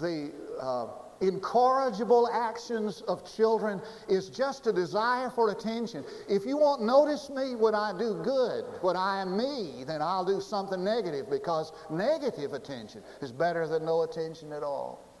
the 0.00 0.30
uh, 0.60 0.86
incorrigible 1.20 2.28
actions 2.32 3.00
of 3.08 3.24
children 3.24 3.80
is 4.08 4.28
just 4.28 4.68
a 4.68 4.72
desire 4.72 5.30
for 5.30 5.50
attention. 5.50 6.04
If 6.28 6.46
you 6.46 6.56
won't 6.56 6.82
notice 6.82 7.30
me 7.30 7.56
when 7.56 7.74
I 7.74 7.92
do 7.98 8.20
good, 8.22 8.64
when 8.82 8.96
I 8.96 9.20
am 9.20 9.36
me, 9.36 9.84
then 9.84 10.00
I'll 10.00 10.24
do 10.24 10.40
something 10.40 10.84
negative 10.84 11.28
because 11.28 11.72
negative 11.90 12.52
attention 12.52 13.02
is 13.20 13.32
better 13.32 13.66
than 13.66 13.84
no 13.84 14.02
attention 14.02 14.52
at 14.52 14.62
all 14.62 15.11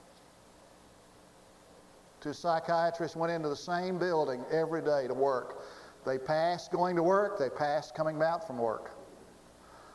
two 2.22 2.32
psychiatrists 2.32 3.16
went 3.16 3.32
into 3.32 3.48
the 3.48 3.56
same 3.56 3.98
building 3.98 4.44
every 4.50 4.80
day 4.80 5.06
to 5.08 5.14
work. 5.14 5.64
They 6.06 6.18
passed 6.18 6.72
going 6.72 6.96
to 6.96 7.02
work, 7.02 7.38
they 7.38 7.50
passed 7.50 7.94
coming 7.94 8.20
out 8.22 8.46
from 8.46 8.58
work. 8.58 8.92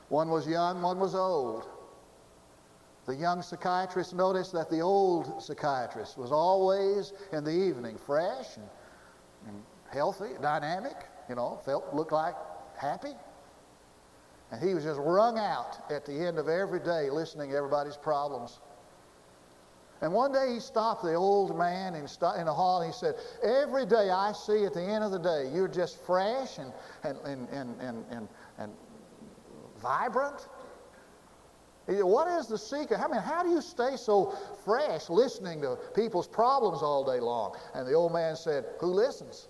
One 0.10 0.30
was 0.30 0.48
young, 0.48 0.82
one 0.82 1.00
was 1.00 1.16
old. 1.16 1.68
The 3.06 3.16
young 3.16 3.42
psychiatrist 3.42 4.14
noticed 4.14 4.52
that 4.54 4.70
the 4.70 4.82
old 4.82 5.42
psychiatrist 5.42 6.18
was 6.18 6.32
always 6.32 7.14
in 7.32 7.44
the 7.44 7.52
evening 7.52 7.98
fresh 7.98 8.58
and, 8.58 8.68
and 9.48 9.64
healthy, 9.92 10.32
dynamic, 10.42 11.06
you 11.30 11.36
know, 11.36 11.60
felt, 11.64 11.94
looked 11.94 12.12
like 12.12 12.36
happy. 12.78 13.14
And 14.52 14.62
he 14.62 14.74
was 14.74 14.84
just 14.84 15.00
wrung 15.00 15.38
out 15.38 15.92
at 15.92 16.06
the 16.06 16.14
end 16.14 16.38
of 16.38 16.48
every 16.48 16.80
day 16.80 17.10
listening 17.10 17.52
to 17.52 17.56
everybody's 17.56 17.98
problems. 17.98 18.60
And 20.02 20.14
one 20.14 20.32
day 20.32 20.54
he 20.54 20.60
stopped 20.60 21.04
the 21.04 21.16
old 21.16 21.58
man 21.58 21.96
in, 21.96 22.04
the 22.04 22.54
hall 22.54 22.82
and 22.82 22.94
he 22.94 22.98
said, 22.98 23.16
Every 23.44 23.86
day 23.86 24.10
I 24.12 24.32
see 24.32 24.66
at 24.66 24.74
the 24.74 24.82
end 24.82 25.04
of 25.04 25.12
the 25.12 25.20
day, 25.20 25.50
you're 25.54 25.68
just 25.68 26.00
fresh 26.06 26.60
and, 26.60 26.72
and, 27.04 27.18
and, 27.26 27.50
and, 27.50 27.82
and, 27.82 28.06
and, 28.12 28.28
and 28.60 28.72
vibrant. 29.82 30.48
What 31.88 32.28
is 32.40 32.48
the 32.48 32.58
secret? 32.58 33.00
I 33.00 33.08
mean, 33.08 33.22
how 33.22 33.44
do 33.44 33.50
you 33.50 33.62
stay 33.62 33.96
so 33.96 34.38
fresh 34.66 35.10
listening 35.10 35.62
to 35.62 35.78
people's 35.96 36.28
problems 36.28 36.84
all 36.84 37.06
day 37.06 37.22
long? 37.22 37.56
And 37.74 37.88
the 37.88 37.94
old 37.94 38.12
man 38.14 38.36
said, 38.36 38.66
Who 38.80 38.88
listens? 38.88 39.48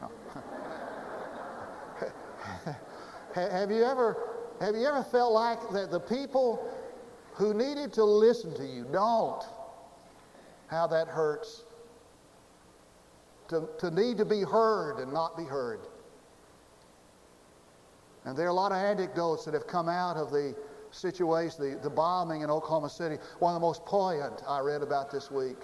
have 3.34 3.70
you 3.70 3.84
ever 3.84 4.16
have 4.60 4.74
you 4.76 4.86
ever 4.86 5.02
felt 5.02 5.32
like 5.32 5.70
that 5.70 5.90
the 5.90 5.98
people 5.98 6.68
who 7.34 7.54
needed 7.54 7.92
to 7.94 8.04
listen 8.04 8.54
to 8.54 8.64
you 8.66 8.84
don't? 8.92 9.42
How 10.72 10.86
that 10.86 11.06
hurts. 11.06 11.64
To, 13.48 13.68
to 13.78 13.90
need 13.90 14.16
to 14.16 14.24
be 14.24 14.40
heard 14.40 14.98
and 15.00 15.12
not 15.12 15.36
be 15.36 15.44
heard. 15.44 15.80
And 18.24 18.36
there 18.36 18.46
are 18.46 18.50
a 18.50 18.54
lot 18.54 18.72
of 18.72 18.78
anecdotes 18.78 19.44
that 19.44 19.52
have 19.52 19.66
come 19.66 19.90
out 19.90 20.16
of 20.16 20.30
the 20.30 20.56
situation, 20.90 21.74
the, 21.74 21.78
the 21.82 21.90
bombing 21.90 22.40
in 22.40 22.50
Oklahoma 22.50 22.88
City. 22.88 23.16
One 23.38 23.54
of 23.54 23.60
the 23.60 23.66
most 23.66 23.84
poignant 23.84 24.42
I 24.48 24.60
read 24.60 24.80
about 24.80 25.10
this 25.10 25.30
week. 25.30 25.58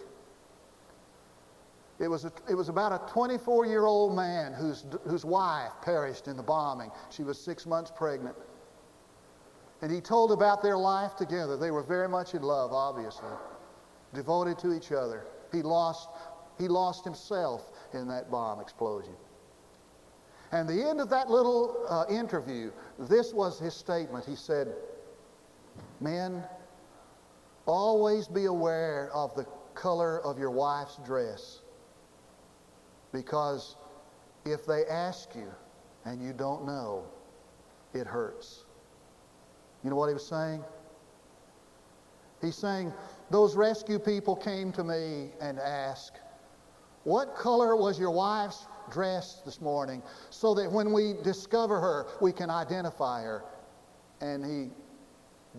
It 1.99 2.09
was, 2.09 2.27
a, 2.27 2.33
it 2.49 2.55
was 2.55 2.69
about 2.69 2.93
a 2.93 3.11
24 3.11 3.65
year 3.65 3.87
old 3.87 4.15
man 4.15 4.53
whose, 4.53 4.85
whose 5.09 5.25
wife 5.25 5.73
perished 5.83 6.29
in 6.29 6.37
the 6.37 6.43
bombing. 6.43 6.91
She 7.11 7.23
was 7.23 7.41
six 7.41 7.65
months 7.65 7.91
pregnant. 7.95 8.37
And 9.81 9.91
he 9.91 10.03
told 10.03 10.33
about 10.33 10.63
their 10.63 10.77
life 10.77 11.17
together. 11.17 11.57
They 11.57 11.71
were 11.71 11.83
very 11.83 12.09
much 12.09 12.35
in 12.35 12.43
love, 12.43 12.73
obviously, 12.73 13.31
devoted 14.15 14.59
to 14.61 14.75
each 14.75 14.93
other. 14.93 15.25
He 15.53 15.63
lost, 15.63 16.09
he 16.59 16.69
lost 16.69 17.05
himself 17.05 17.71
in 17.93 18.09
that 18.09 18.31
bomb 18.31 18.61
explosion. 18.61 19.15
And 20.53 20.69
the 20.69 20.89
end 20.89 21.01
of 21.01 21.11
that 21.11 21.29
little 21.29 21.85
uh, 21.89 22.05
interview, 22.09 22.71
this 22.99 23.35
was 23.35 23.59
his 23.59 23.75
statement. 23.75 24.25
He 24.25 24.37
said, 24.37 24.75
Men, 26.01 26.43
always 27.67 28.29
be 28.29 28.47
aware 28.47 29.11
of 29.13 29.35
the 29.35 29.45
color 29.75 30.21
of 30.25 30.39
your 30.39 30.51
wife's 30.51 30.99
dress. 31.05 31.61
Because 33.13 33.77
if 34.45 34.67
they 34.67 34.85
ask 34.87 35.35
you 35.35 35.53
and 36.05 36.23
you 36.23 36.33
don't 36.33 36.67
know, 36.67 37.05
it 37.93 38.07
hurts. 38.07 38.65
You 39.85 39.91
know 39.91 39.97
what 39.97 40.09
he 40.09 40.15
was 40.15 40.27
saying? 40.27 40.65
He's 42.41 42.57
saying, 42.57 42.93
Those 43.31 43.57
rescue 43.57 43.99
people 43.99 44.35
came 44.35 44.73
to 44.73 44.85
me 44.85 45.31
and 45.41 45.59
asked, 45.59 46.21
What 47.05 47.35
color 47.35 47.77
was 47.77 47.99
your 47.99 48.11
wife's 48.11 48.67
dress 48.91 49.43
this 49.45 49.61
morning? 49.61 50.03
So 50.31 50.55
that 50.55 50.71
when 50.71 50.93
we 50.93 51.15
discover 51.23 51.81
her, 51.81 52.07
we 52.21 52.33
can 52.33 52.51
identify 52.51 53.23
her. 53.23 53.45
And 54.21 54.45
he 54.45 54.71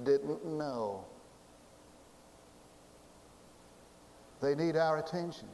didn't 0.04 0.46
know. 0.46 1.06
They 4.42 4.56
need 4.56 4.76
our 4.76 4.98
attention. 4.98 5.48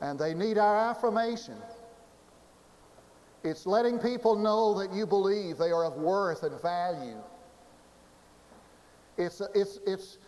And 0.00 0.18
they 0.18 0.34
need 0.34 0.58
our 0.58 0.90
affirmation. 0.90 1.56
It's 3.44 3.66
letting 3.66 3.98
people 3.98 4.36
know 4.36 4.78
that 4.78 4.92
you 4.92 5.06
believe 5.06 5.58
they 5.58 5.70
are 5.70 5.84
of 5.84 5.94
worth 5.94 6.42
and 6.42 6.60
value. 6.60 7.18
It's, 9.18 9.42
it's, 9.54 9.80
it's 9.86 10.18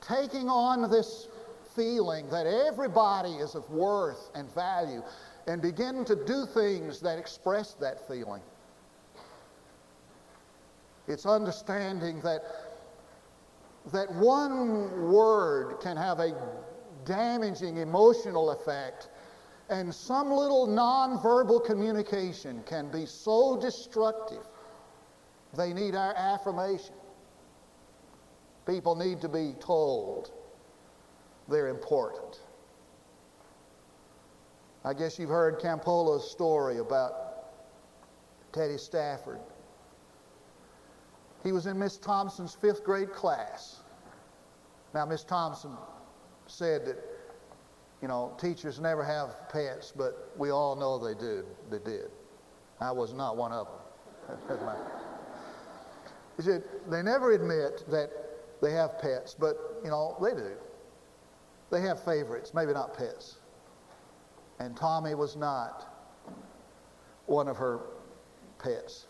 taking 0.00 0.48
on 0.48 0.90
this 0.90 1.28
feeling 1.76 2.28
that 2.30 2.46
everybody 2.46 3.34
is 3.34 3.54
of 3.54 3.68
worth 3.70 4.30
and 4.34 4.52
value 4.54 5.02
and 5.46 5.62
begin 5.62 6.04
to 6.04 6.16
do 6.16 6.46
things 6.52 7.00
that 7.00 7.18
express 7.18 7.74
that 7.74 8.06
feeling. 8.08 8.42
It's 11.06 11.26
understanding 11.26 12.20
that, 12.22 12.42
that 13.92 14.12
one 14.12 15.10
word 15.10 15.80
can 15.80 15.96
have 15.96 16.18
a 16.20 16.34
damaging 17.04 17.78
emotional 17.78 18.50
effect, 18.50 19.08
and 19.70 19.94
some 19.94 20.30
little 20.30 20.68
nonverbal 20.68 21.64
communication 21.64 22.62
can 22.66 22.90
be 22.90 23.06
so 23.06 23.58
destructive. 23.60 24.44
They 25.56 25.72
need 25.72 25.94
our 25.94 26.14
affirmation. 26.14 26.94
People 28.70 28.94
need 28.94 29.20
to 29.20 29.28
be 29.28 29.54
told 29.58 30.30
they're 31.48 31.66
important. 31.66 32.40
I 34.84 34.94
guess 34.94 35.18
you've 35.18 35.28
heard 35.28 35.58
Campolo's 35.58 36.30
story 36.30 36.78
about 36.78 37.12
Teddy 38.52 38.78
Stafford. 38.78 39.40
He 41.42 41.50
was 41.50 41.66
in 41.66 41.80
Miss 41.80 41.98
Thompson's 41.98 42.54
fifth 42.54 42.84
grade 42.84 43.12
class. 43.12 43.80
Now, 44.94 45.04
Miss 45.04 45.24
Thompson 45.24 45.72
said 46.46 46.86
that, 46.86 46.98
you 48.00 48.06
know, 48.06 48.36
teachers 48.40 48.78
never 48.78 49.02
have 49.02 49.48
pets, 49.48 49.92
but 49.96 50.30
we 50.36 50.50
all 50.50 50.76
know 50.76 50.96
they 50.96 51.18
do. 51.18 51.44
They 51.70 51.78
did. 51.80 52.10
I 52.80 52.92
was 52.92 53.14
not 53.14 53.36
one 53.36 53.50
of 53.50 53.66
them. 54.28 54.58
he 56.36 56.42
said 56.44 56.62
they 56.88 57.02
never 57.02 57.32
admit 57.32 57.84
that 57.90 58.29
they 58.60 58.72
have 58.72 58.98
pets, 58.98 59.34
but, 59.38 59.80
you 59.82 59.90
know, 59.90 60.16
they 60.22 60.32
do. 60.32 60.52
They 61.70 61.80
have 61.82 62.02
favorites, 62.04 62.52
maybe 62.52 62.72
not 62.72 62.96
pets. 62.96 63.36
And 64.58 64.76
Tommy 64.76 65.14
was 65.14 65.36
not 65.36 65.86
one 67.26 67.48
of 67.48 67.56
her 67.56 67.80
pets. 68.58 69.06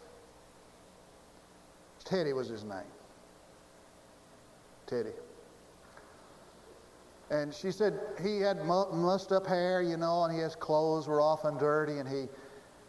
Teddy 2.04 2.32
was 2.32 2.48
his 2.48 2.64
name. 2.64 2.82
Teddy. 4.86 5.10
And 7.30 7.54
she 7.54 7.70
said 7.70 8.00
he 8.22 8.40
had 8.40 8.64
mussed 8.64 9.30
up 9.32 9.46
hair, 9.46 9.82
you 9.82 9.96
know, 9.96 10.24
and 10.24 10.36
his 10.36 10.56
clothes 10.56 11.06
were 11.06 11.20
often 11.20 11.56
dirty, 11.58 11.98
and 11.98 12.08
he, 12.08 12.28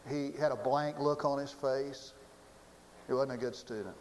he 0.09 0.37
had 0.39 0.51
a 0.51 0.55
blank 0.55 0.99
look 0.99 1.23
on 1.25 1.37
his 1.37 1.51
face. 1.51 2.13
He 3.07 3.13
wasn't 3.13 3.33
a 3.33 3.37
good 3.37 3.55
student. 3.55 3.95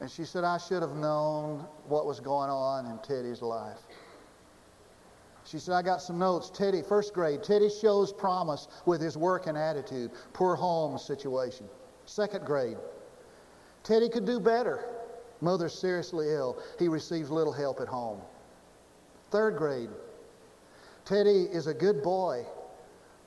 And 0.00 0.10
she 0.10 0.24
said, 0.24 0.44
I 0.44 0.58
should 0.58 0.82
have 0.82 0.96
known 0.96 1.66
what 1.88 2.06
was 2.06 2.20
going 2.20 2.50
on 2.50 2.86
in 2.86 2.98
Teddy's 2.98 3.42
life. 3.42 3.78
She 5.44 5.58
said, 5.58 5.74
I 5.74 5.82
got 5.82 6.00
some 6.00 6.18
notes. 6.18 6.50
Teddy, 6.50 6.82
first 6.82 7.12
grade, 7.12 7.42
Teddy 7.42 7.68
shows 7.68 8.12
promise 8.12 8.68
with 8.86 9.00
his 9.00 9.16
work 9.16 9.46
and 9.46 9.56
attitude. 9.56 10.10
Poor 10.32 10.56
home 10.56 10.98
situation. 10.98 11.68
Second 12.06 12.44
grade, 12.44 12.76
Teddy 13.82 14.08
could 14.08 14.24
do 14.24 14.40
better. 14.40 14.86
Mother's 15.40 15.74
seriously 15.74 16.30
ill. 16.30 16.58
He 16.78 16.88
receives 16.88 17.30
little 17.30 17.52
help 17.52 17.80
at 17.80 17.88
home. 17.88 18.20
Third 19.30 19.56
grade. 19.56 19.90
Teddy 21.04 21.44
is 21.52 21.66
a 21.66 21.74
good 21.74 22.02
boy, 22.02 22.46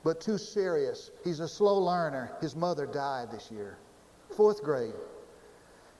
but 0.02 0.20
too 0.20 0.38
serious. 0.38 1.12
He's 1.22 1.38
a 1.38 1.48
slow 1.48 1.78
learner. 1.78 2.32
His 2.40 2.56
mother 2.56 2.86
died 2.86 3.30
this 3.30 3.50
year. 3.52 3.78
Fourth 4.36 4.62
grade. 4.62 4.94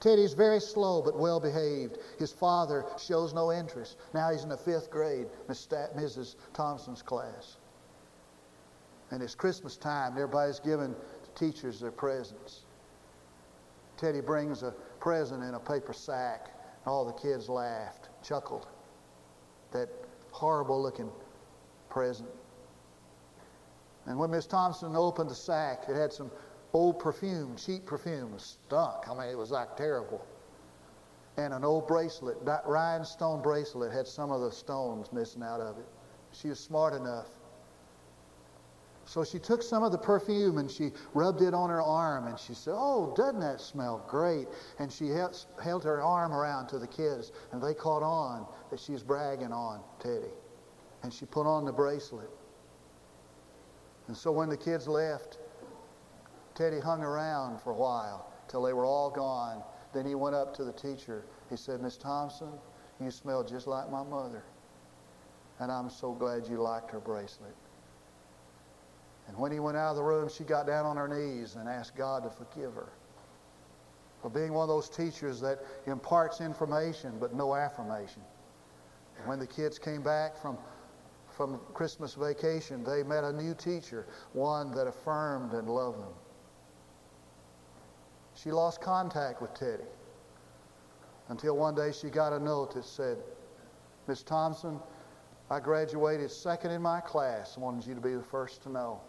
Teddy's 0.01 0.33
very 0.33 0.61
slow 0.61 1.03
but 1.03 1.19
well 1.19 1.41
behaved. 1.41 1.99
His 2.19 2.33
father 2.33 2.85
shows 2.99 3.35
no 3.35 3.53
interest. 3.53 3.97
Now 4.15 4.31
he's 4.31 4.45
in 4.45 4.49
the 4.49 4.57
fifth 4.57 4.91
grade, 4.91 5.27
Mrs. 5.49 6.37
Thompson's 6.53 7.03
class. 7.03 7.57
And 9.11 9.23
it's 9.23 9.35
Christmas 9.35 9.77
time. 9.77 10.13
And 10.13 10.21
everybody's 10.21 10.61
giving 10.61 10.93
the 10.93 11.31
teachers 11.35 11.81
their 11.81 11.91
presents. 11.91 12.65
Teddy 13.97 14.21
brings 14.21 14.63
a 14.63 14.73
present 15.01 15.43
in 15.43 15.55
a 15.55 15.61
paper 15.61 15.93
sack. 15.93 16.51
and 16.85 16.93
All 16.93 17.05
the 17.05 17.13
kids 17.13 17.49
laughed, 17.49 18.09
chuckled. 18.23 18.69
That 19.73 19.89
horrible 20.31 20.81
looking 20.81 21.11
present. 21.91 22.29
And 24.07 24.19
when 24.19 24.31
Miss 24.31 24.47
Thompson 24.47 24.95
opened 24.95 25.31
the 25.31 25.35
sack, 25.35 25.85
it 25.89 25.97
had 25.97 26.13
some 26.13 26.31
old 26.73 26.99
perfume, 26.99 27.57
cheap 27.57 27.87
perfume, 27.87 28.35
stunk. 28.39 29.09
I 29.09 29.15
mean, 29.15 29.29
it 29.31 29.39
was 29.39 29.51
like 29.51 29.77
terrible. 29.77 30.25
And 31.37 31.55
an 31.55 31.65
old 31.65 31.87
bracelet, 31.89 32.45
that 32.47 32.63
rhinestone 32.67 33.43
bracelet, 33.43 33.93
had 33.93 34.07
some 34.09 34.31
of 34.33 34.41
the 34.41 34.53
stones 34.53 35.13
missing 35.13 35.43
out 35.43 35.61
of 35.61 35.79
it. 35.79 35.87
She 36.33 36.49
was 36.49 36.61
smart 36.61 36.95
enough 36.95 37.29
So 39.07 39.25
she 39.25 39.39
took 39.39 39.63
some 39.63 39.83
of 39.85 39.91
the 39.91 39.99
perfume 39.99 40.59
and 40.59 40.71
she 40.71 40.93
rubbed 41.15 41.41
it 41.41 41.55
on 41.55 41.71
her 41.71 41.81
arm 41.83 42.27
and 42.27 42.39
she 42.39 42.53
said, 42.53 42.75
Oh, 42.77 43.15
doesn't 43.17 43.41
that 43.41 43.59
smell 43.61 44.05
great? 44.07 44.49
And 44.79 44.93
she 44.93 45.09
held 45.09 45.85
her 45.85 46.03
arm 46.03 46.33
around 46.35 46.69
to 46.69 46.79
the 46.79 46.87
kids 46.87 47.33
and 47.53 47.63
they 47.63 47.73
caught 47.73 48.03
on 48.03 48.47
that 48.71 48.79
she 48.79 48.93
was 48.93 49.03
bragging 49.03 49.53
on 49.53 49.81
Teddy. 49.99 50.35
And 51.03 51.13
she 51.13 51.25
put 51.25 51.47
on 51.47 51.65
the 51.65 51.73
bracelet. 51.73 52.29
And 54.09 54.17
so 54.17 54.31
when 54.31 54.51
the 54.51 54.59
kids 54.59 54.87
left, 54.87 55.39
Teddy 56.59 56.81
hung 56.81 57.03
around 57.03 57.61
for 57.61 57.71
a 57.71 57.77
while 57.77 58.33
till 58.49 58.65
they 58.65 58.73
were 58.73 58.85
all 58.85 59.11
gone. 59.11 59.63
Then 59.95 60.05
he 60.05 60.17
went 60.17 60.35
up 60.35 60.53
to 60.57 60.65
the 60.65 60.73
teacher. 60.73 61.25
He 61.49 61.57
said, 61.57 61.81
Miss 61.81 61.97
Thompson, 61.97 62.51
you 63.01 63.13
smell 63.13 63.45
just 63.45 63.69
like 63.69 63.89
my 63.93 64.03
mother. 64.03 64.43
And 65.61 65.71
I'm 65.71 65.89
so 65.89 66.13
glad 66.13 66.49
you 66.49 66.61
liked 66.61 66.91
her 66.91 66.99
bracelet. 66.99 67.55
And 69.29 69.39
when 69.39 69.53
he 69.53 69.61
went 69.61 69.77
out 69.77 69.91
of 69.91 69.97
the 69.97 70.03
room, 70.03 70.29
she 70.29 70.43
got 70.43 70.67
down 70.67 70.85
on 70.85 70.97
her 70.97 71.07
knees 71.07 71.55
and 71.55 71.69
asked 71.69 71.97
God 71.97 72.25
to 72.25 72.31
forgive 72.31 72.75
her 72.75 72.89
for 74.21 74.29
being 74.29 74.53
one 74.53 74.65
of 74.65 74.69
those 74.69 74.89
teachers 74.89 75.41
that 75.41 75.61
imparts 75.87 76.41
information 76.41 77.19
but 77.21 77.35
no 77.35 77.55
affirmation. 77.55 78.23
And 79.17 79.29
when 79.29 79.39
the 79.39 79.47
kids 79.47 79.79
came 79.79 80.03
back 80.03 80.37
from, 80.37 80.59
from 81.29 81.61
Christmas 81.73 82.15
vacation, 82.15 82.83
they 82.83 83.05
met 83.05 83.23
a 83.23 83.33
new 83.33 83.55
teacher, 83.55 84.07
one 84.33 84.73
that 84.73 84.89
affirmed 84.89 85.53
and 85.53 85.69
loved 85.69 86.01
them. 86.01 86.15
She 88.43 88.53
lost 88.53 88.81
contact 88.81 89.43
with 89.43 89.53
Teddy 89.55 89.85
until 91.29 91.57
one 91.57 91.75
day 91.75 91.91
she 91.93 92.09
got 92.09 92.33
a 92.33 92.39
note 92.39 92.75
that 92.75 92.85
said, 92.85 93.19
Miss 94.07 94.23
Thompson, 94.23 94.79
I 95.51 95.61
graduated 95.61 96.31
second 96.31 96.71
in 96.71 96.81
my 96.81 97.01
class. 97.01 97.55
I 97.57 97.61
wanted 97.61 97.87
you 97.87 97.95
to 97.95 98.01
be 98.01 98.15
the 98.15 98.23
first 98.23 98.63
to 98.63 98.69
know. 98.69 99.01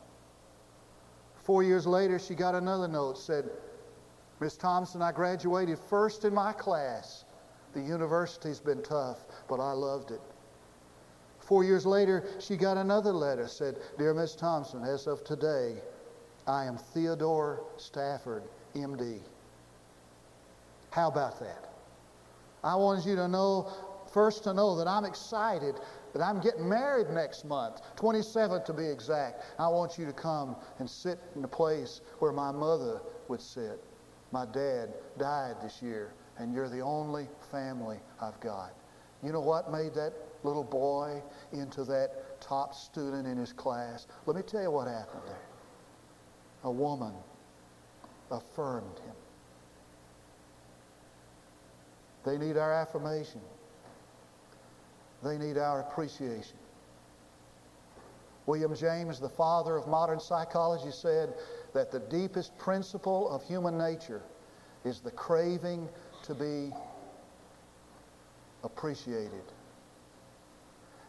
Four 1.35 1.63
years 1.63 1.85
later, 1.85 2.17
she 2.17 2.33
got 2.33 2.55
another 2.55 2.87
note 2.87 3.17
said, 3.17 3.49
Miss 4.39 4.57
Thompson, 4.57 5.01
I 5.01 5.11
graduated 5.11 5.77
first 5.77 6.25
in 6.25 6.33
my 6.33 6.53
class. 6.53 7.25
The 7.73 7.81
university's 7.81 8.59
been 8.59 8.81
tough, 8.81 9.25
but 9.47 9.59
I 9.59 9.73
loved 9.73 10.11
it. 10.11 10.21
Four 11.39 11.63
years 11.63 11.85
later, 11.85 12.25
she 12.39 12.57
got 12.57 12.77
another 12.77 13.11
letter 13.11 13.47
said, 13.47 13.77
Dear 13.97 14.13
Miss 14.13 14.35
Thompson, 14.35 14.83
as 14.83 15.07
of 15.07 15.23
today, 15.23 15.81
I 16.47 16.65
am 16.65 16.77
Theodore 16.77 17.63
Stafford, 17.77 18.43
MD. 18.79 19.19
How 20.91 21.07
about 21.07 21.39
that? 21.39 21.69
I 22.63 22.75
wanted 22.75 23.05
you 23.05 23.15
to 23.15 23.27
know, 23.27 23.71
first 24.11 24.43
to 24.45 24.53
know 24.53 24.75
that 24.77 24.87
I'm 24.87 25.05
excited 25.05 25.75
that 26.13 26.21
I'm 26.21 26.41
getting 26.41 26.67
married 26.67 27.09
next 27.09 27.45
month, 27.45 27.81
27th 27.95 28.65
to 28.65 28.73
be 28.73 28.85
exact. 28.85 29.43
I 29.59 29.67
want 29.67 29.97
you 29.97 30.05
to 30.05 30.13
come 30.13 30.55
and 30.79 30.89
sit 30.89 31.19
in 31.35 31.41
the 31.41 31.47
place 31.47 32.01
where 32.19 32.31
my 32.31 32.51
mother 32.51 33.01
would 33.27 33.41
sit. 33.41 33.79
My 34.31 34.45
dad 34.45 34.93
died 35.17 35.55
this 35.61 35.81
year, 35.81 36.13
and 36.37 36.53
you're 36.53 36.69
the 36.69 36.81
only 36.81 37.27
family 37.51 37.97
I've 38.21 38.39
got. 38.39 38.73
You 39.23 39.31
know 39.31 39.41
what 39.41 39.71
made 39.71 39.93
that 39.95 40.13
little 40.43 40.63
boy 40.63 41.21
into 41.51 41.83
that 41.85 42.39
top 42.41 42.73
student 42.73 43.27
in 43.27 43.37
his 43.37 43.53
class? 43.53 44.07
Let 44.25 44.35
me 44.35 44.41
tell 44.41 44.61
you 44.61 44.71
what 44.71 44.87
happened 44.87 45.23
there. 45.27 45.47
A 46.63 46.71
woman 46.71 47.13
affirmed 48.31 48.99
him. 48.99 49.15
They 52.25 52.37
need 52.37 52.57
our 52.57 52.73
affirmation. 52.73 53.41
They 55.23 55.37
need 55.37 55.57
our 55.57 55.81
appreciation. 55.81 56.57
William 58.45 58.75
James, 58.75 59.19
the 59.19 59.29
father 59.29 59.77
of 59.77 59.87
modern 59.87 60.19
psychology, 60.19 60.91
said 60.91 61.33
that 61.73 61.91
the 61.91 61.99
deepest 61.99 62.57
principle 62.57 63.29
of 63.29 63.43
human 63.43 63.77
nature 63.77 64.21
is 64.85 65.01
the 65.01 65.11
craving 65.11 65.87
to 66.23 66.33
be 66.33 66.71
appreciated. 68.63 69.43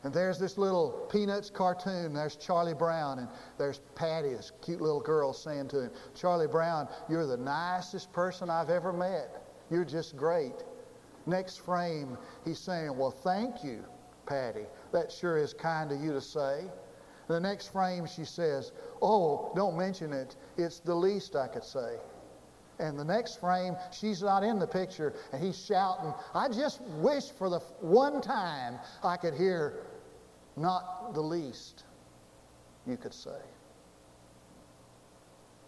And 0.02 0.14
there's 0.14 0.38
this 0.38 0.56
little 0.56 1.06
Peanuts 1.10 1.50
cartoon. 1.50 2.14
There's 2.14 2.36
Charlie 2.36 2.74
Brown, 2.74 3.18
and 3.18 3.28
there's 3.58 3.80
Patty, 3.94 4.30
this 4.30 4.52
cute 4.62 4.80
little 4.80 5.00
girl, 5.00 5.32
saying 5.32 5.68
to 5.68 5.82
him, 5.82 5.90
Charlie 6.14 6.46
Brown, 6.46 6.88
you're 7.08 7.26
the 7.26 7.36
nicest 7.36 8.10
person 8.12 8.48
I've 8.48 8.70
ever 8.70 8.92
met. 8.92 9.42
You're 9.70 9.84
just 9.84 10.16
great. 10.16 10.64
Next 11.26 11.58
frame, 11.58 12.16
he's 12.44 12.58
saying, 12.58 12.96
Well, 12.96 13.10
thank 13.10 13.62
you. 13.62 13.84
Patty. 14.26 14.64
That 14.92 15.12
sure 15.12 15.36
is 15.36 15.52
kind 15.52 15.92
of 15.92 16.00
you 16.00 16.12
to 16.12 16.20
say. 16.20 16.64
The 17.28 17.38
next 17.38 17.72
frame, 17.72 18.06
she 18.06 18.24
says, 18.24 18.72
Oh, 19.02 19.52
don't 19.54 19.76
mention 19.76 20.12
it. 20.12 20.36
It's 20.56 20.80
the 20.80 20.94
least 20.94 21.36
I 21.36 21.46
could 21.46 21.64
say. 21.64 21.96
And 22.80 22.98
the 22.98 23.04
next 23.04 23.40
frame, 23.40 23.76
she's 23.92 24.22
not 24.22 24.42
in 24.42 24.58
the 24.58 24.66
picture, 24.66 25.12
and 25.32 25.42
he's 25.42 25.62
shouting, 25.62 26.14
I 26.34 26.48
just 26.48 26.80
wish 26.80 27.30
for 27.30 27.50
the 27.50 27.58
one 27.80 28.22
time 28.22 28.78
I 29.04 29.18
could 29.18 29.34
hear, 29.34 29.80
not 30.60 31.14
the 31.14 31.20
least 31.20 31.84
you 32.86 32.96
could 32.96 33.14
say. 33.14 33.40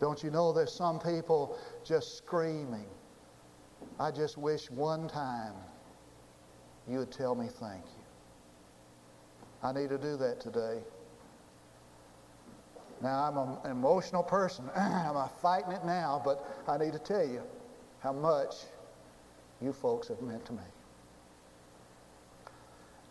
Don't 0.01 0.23
you 0.23 0.31
know 0.31 0.53
there's 0.53 0.73
some 0.73 0.99
people 0.99 1.57
just 1.85 2.17
screaming, 2.19 2.87
I 3.99 4.11
just 4.11 4.37
wish 4.37 4.71
one 4.71 5.09
time 5.09 5.55
you 6.89 6.99
would 6.99 7.13
tell 7.13 7.35
me 7.35 7.47
thank 7.49 7.85
you. 7.85 8.03
I 9.63 9.73
need 9.73 9.91
to 9.91 9.99
do 9.99 10.17
that 10.17 10.41
today. 10.41 10.81
Now, 13.01 13.25
I'm 13.25 13.39
an 13.65 13.71
emotional 13.71 14.23
person. 14.23 14.69
I'm 14.77 15.29
fighting 15.41 15.73
it 15.73 15.85
now, 15.85 16.21
but 16.25 16.65
I 16.69 16.79
need 16.79 16.93
to 16.93 16.99
tell 16.99 17.27
you 17.27 17.43
how 18.01 18.13
much 18.13 18.55
you 19.61 19.73
folks 19.73 20.09
have 20.09 20.21
meant 20.21 20.45
to 20.47 20.53
me. 20.53 20.63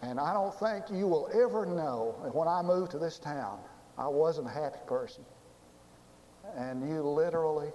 And 0.02 0.20
I 0.20 0.34
don't 0.34 0.54
think 0.56 0.86
you 0.90 1.08
will 1.08 1.30
ever 1.34 1.66
know 1.66 2.16
when 2.34 2.48
I 2.48 2.62
moved 2.62 2.92
to 2.92 3.00
this 3.00 3.20
town, 3.20 3.60
I 3.98 4.08
wasn't 4.08 4.48
a 4.48 4.52
happy 4.52 4.80
person. 4.88 5.24
And 6.58 6.88
you 6.90 7.02
literally 7.02 7.72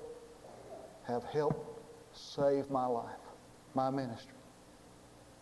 have 1.06 1.22
helped 1.24 1.80
save 2.12 2.68
my 2.68 2.86
life, 2.86 3.20
my 3.74 3.90
ministry. 3.90 4.34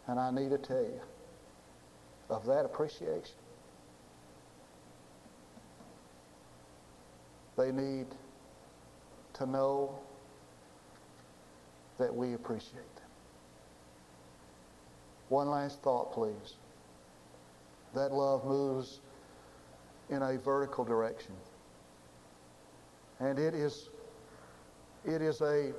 And 0.07 0.21
I 0.21 0.31
need 0.31 0.51
to 0.51 0.59
tell 0.59 0.83
you, 0.83 1.01
of 2.29 2.45
that 2.47 2.65
appreciation. 2.65 3.37
They 7.57 7.71
need 7.71 8.07
to 9.35 9.47
know 9.47 9.99
that 11.99 12.15
we 12.15 12.35
appreciate 12.35 12.97
them. 12.97 13.05
One 15.29 15.49
last 15.49 15.81
thought, 15.83 16.13
please. 16.13 16.55
That 17.95 18.13
love 18.13 18.45
moves 18.45 19.01
in 20.11 20.23
a 20.23 20.39
vertical 20.39 20.85
direction. 20.85 21.35
And 23.21 23.39
it 23.39 23.55
is 23.55 23.89
it 25.05 25.23
is 25.23 25.41
a 25.41 25.73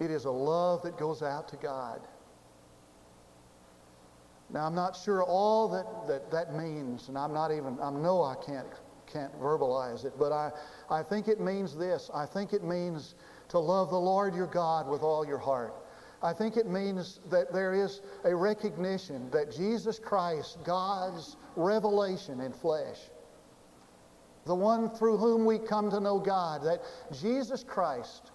it 0.00 0.10
is 0.10 0.24
a 0.26 0.30
love 0.30 0.82
that 0.82 0.96
goes 0.96 1.22
out 1.22 1.48
to 1.48 1.56
God. 1.56 2.00
Now, 4.50 4.66
I'm 4.66 4.74
not 4.74 4.96
sure 4.96 5.22
all 5.22 5.68
that, 5.68 6.06
that 6.08 6.30
that 6.30 6.54
means, 6.54 7.08
and 7.08 7.18
I'm 7.18 7.34
not 7.34 7.50
even, 7.50 7.78
I 7.82 7.90
know 7.90 8.22
I 8.22 8.34
can't, 8.34 8.66
can't 9.06 9.32
verbalize 9.40 10.04
it, 10.06 10.14
but 10.18 10.32
I, 10.32 10.50
I 10.88 11.02
think 11.02 11.28
it 11.28 11.38
means 11.38 11.76
this. 11.76 12.10
I 12.14 12.24
think 12.24 12.52
it 12.52 12.64
means 12.64 13.14
to 13.48 13.58
love 13.58 13.90
the 13.90 13.98
Lord 13.98 14.34
your 14.34 14.46
God 14.46 14.88
with 14.88 15.02
all 15.02 15.26
your 15.26 15.38
heart. 15.38 15.74
I 16.22 16.32
think 16.32 16.56
it 16.56 16.66
means 16.66 17.20
that 17.30 17.52
there 17.52 17.74
is 17.74 18.00
a 18.24 18.34
recognition 18.34 19.30
that 19.30 19.52
Jesus 19.52 19.98
Christ, 19.98 20.58
God's 20.64 21.36
revelation 21.54 22.40
in 22.40 22.52
flesh, 22.52 22.98
the 24.44 24.54
one 24.54 24.90
through 24.90 25.18
whom 25.18 25.44
we 25.44 25.58
come 25.58 25.90
to 25.90 26.00
know 26.00 26.18
God, 26.18 26.64
that 26.64 26.82
Jesus 27.12 27.62
Christ 27.62 28.32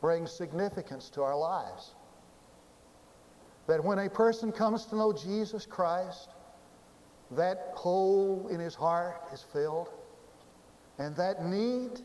brings 0.00 0.30
significance 0.30 1.08
to 1.10 1.22
our 1.22 1.36
lives. 1.36 1.94
That 3.66 3.82
when 3.82 4.00
a 4.00 4.10
person 4.10 4.52
comes 4.52 4.84
to 4.86 4.96
know 4.96 5.12
Jesus 5.12 5.64
Christ, 5.64 6.30
that 7.30 7.72
hole 7.74 8.48
in 8.50 8.60
his 8.60 8.74
heart 8.74 9.22
is 9.32 9.42
filled, 9.52 9.88
and 10.98 11.16
that 11.16 11.44
need, 11.44 12.00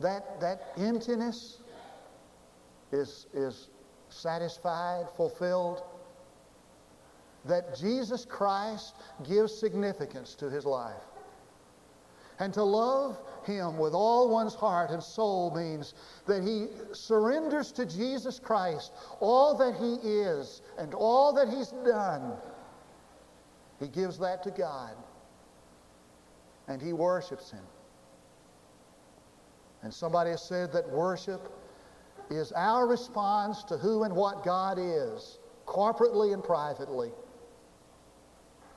that, 0.00 0.40
that 0.40 0.72
emptiness 0.78 1.59
is, 2.92 3.26
is 3.34 3.68
satisfied, 4.08 5.06
fulfilled, 5.16 5.82
that 7.46 7.76
Jesus 7.76 8.24
Christ 8.24 8.94
gives 9.28 9.54
significance 9.54 10.34
to 10.36 10.50
his 10.50 10.64
life. 10.66 11.02
And 12.38 12.54
to 12.54 12.64
love 12.64 13.18
him 13.44 13.78
with 13.78 13.94
all 13.94 14.30
one's 14.30 14.54
heart 14.54 14.90
and 14.90 15.02
soul 15.02 15.54
means 15.54 15.94
that 16.26 16.42
he 16.42 16.68
surrenders 16.94 17.72
to 17.72 17.86
Jesus 17.86 18.38
Christ 18.38 18.92
all 19.20 19.56
that 19.58 19.76
he 19.76 20.08
is 20.08 20.62
and 20.78 20.94
all 20.94 21.32
that 21.34 21.48
he's 21.48 21.68
done. 21.84 22.32
He 23.80 23.88
gives 23.88 24.18
that 24.18 24.42
to 24.44 24.50
God. 24.50 24.92
and 26.68 26.80
he 26.80 26.92
worships 26.92 27.50
him. 27.50 27.64
And 29.82 29.92
somebody 29.92 30.30
has 30.30 30.42
said 30.42 30.72
that 30.72 30.88
worship 30.88 31.52
is 32.30 32.52
our 32.52 32.86
response 32.86 33.64
to 33.64 33.76
who 33.76 34.04
and 34.04 34.14
what 34.14 34.44
God 34.44 34.78
is, 34.78 35.38
corporately 35.66 36.32
and 36.32 36.42
privately. 36.42 37.10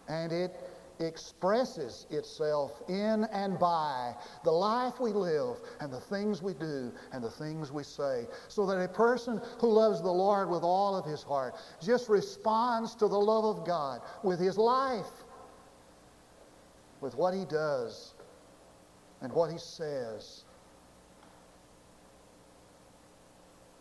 And 0.09 0.31
it 0.31 0.55
expresses 0.99 2.05
itself 2.09 2.81
in 2.87 3.25
and 3.31 3.57
by 3.59 4.13
the 4.43 4.51
life 4.51 4.99
we 4.99 5.11
live 5.11 5.57
and 5.79 5.91
the 5.91 5.99
things 5.99 6.41
we 6.41 6.53
do 6.53 6.91
and 7.11 7.23
the 7.23 7.29
things 7.29 7.71
we 7.71 7.83
say. 7.83 8.25
So 8.47 8.65
that 8.65 8.79
a 8.79 8.87
person 8.87 9.41
who 9.59 9.69
loves 9.69 10.01
the 10.01 10.11
Lord 10.11 10.49
with 10.49 10.63
all 10.63 10.95
of 10.95 11.05
his 11.05 11.23
heart 11.23 11.55
just 11.81 12.09
responds 12.09 12.95
to 12.95 13.07
the 13.07 13.19
love 13.19 13.45
of 13.45 13.65
God 13.65 14.01
with 14.23 14.39
his 14.39 14.57
life, 14.57 15.11
with 17.01 17.15
what 17.15 17.33
he 17.33 17.45
does 17.45 18.13
and 19.21 19.31
what 19.33 19.51
he 19.51 19.57
says. 19.57 20.42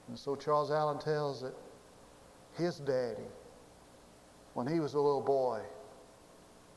And 0.09 0.19
so 0.19 0.37
Charles 0.37 0.71
Allen 0.71 0.99
tells 0.99 1.43
that 1.43 1.55
his 2.55 2.79
daddy, 2.79 3.29
when 4.55 4.67
he 4.67 4.81
was 4.81 4.95
a 4.95 5.01
little 5.01 5.23
boy, 5.23 5.62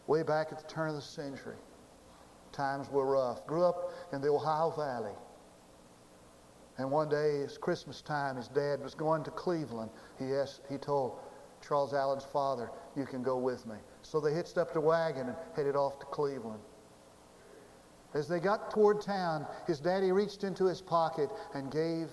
way 0.08 0.24
back 0.24 0.52
at 0.52 0.60
the 0.60 0.68
turn 0.68 0.90
of 0.90 0.96
the 0.96 1.02
century, 1.02 1.58
times 2.52 2.90
were 2.90 3.06
rough, 3.06 3.46
grew 3.46 3.66
up 3.66 3.92
in 4.14 4.22
the 4.22 4.30
Ohio 4.30 4.72
Valley. 4.72 5.16
And 6.78 6.92
one 6.92 7.10
day, 7.10 7.38
it's 7.38 7.58
Christmas 7.58 8.02
time, 8.02 8.36
his 8.36 8.48
dad 8.50 8.82
was 8.82 8.96
going 8.96 9.24
to 9.24 9.32
Cleveland. 9.32 9.90
He, 10.20 10.34
asked, 10.34 10.62
he 10.70 10.78
told 10.78 11.20
Charles 11.66 11.94
Allen's 11.94 12.26
father, 12.26 12.70
You 12.96 13.06
can 13.06 13.24
go 13.24 13.38
with 13.38 13.66
me. 13.66 13.76
So 14.02 14.20
they 14.20 14.34
hitched 14.34 14.58
up 14.58 14.74
the 14.74 14.82
wagon 14.82 15.28
and 15.28 15.38
headed 15.56 15.76
off 15.76 16.00
to 16.00 16.06
Cleveland. 16.06 16.60
As 18.14 18.28
they 18.28 18.40
got 18.40 18.72
toward 18.72 19.02
town, 19.02 19.46
his 19.68 19.80
daddy 19.80 20.12
reached 20.12 20.44
into 20.44 20.66
his 20.66 20.82
pocket 20.82 21.30
and 21.54 21.72
gave 21.72 22.10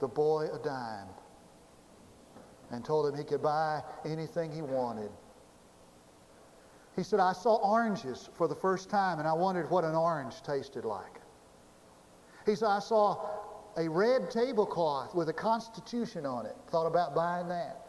the 0.00 0.08
boy 0.08 0.48
a 0.52 0.58
dime 0.58 1.08
and 2.70 2.84
told 2.84 3.06
him 3.06 3.16
he 3.16 3.24
could 3.24 3.42
buy 3.42 3.82
anything 4.04 4.50
he 4.50 4.62
wanted. 4.62 5.10
He 6.96 7.02
said, 7.02 7.20
I 7.20 7.32
saw 7.32 7.56
oranges 7.56 8.28
for 8.34 8.48
the 8.48 8.54
first 8.54 8.88
time 8.88 9.18
and 9.18 9.28
I 9.28 9.32
wondered 9.32 9.70
what 9.70 9.84
an 9.84 9.94
orange 9.94 10.42
tasted 10.42 10.84
like. 10.84 11.20
He 12.46 12.54
said, 12.54 12.68
I 12.68 12.78
saw 12.78 13.26
a 13.76 13.88
red 13.88 14.30
tablecloth 14.30 15.14
with 15.14 15.28
a 15.28 15.32
constitution 15.32 16.26
on 16.26 16.46
it. 16.46 16.54
Thought 16.68 16.86
about 16.86 17.14
buying 17.14 17.48
that. 17.48 17.88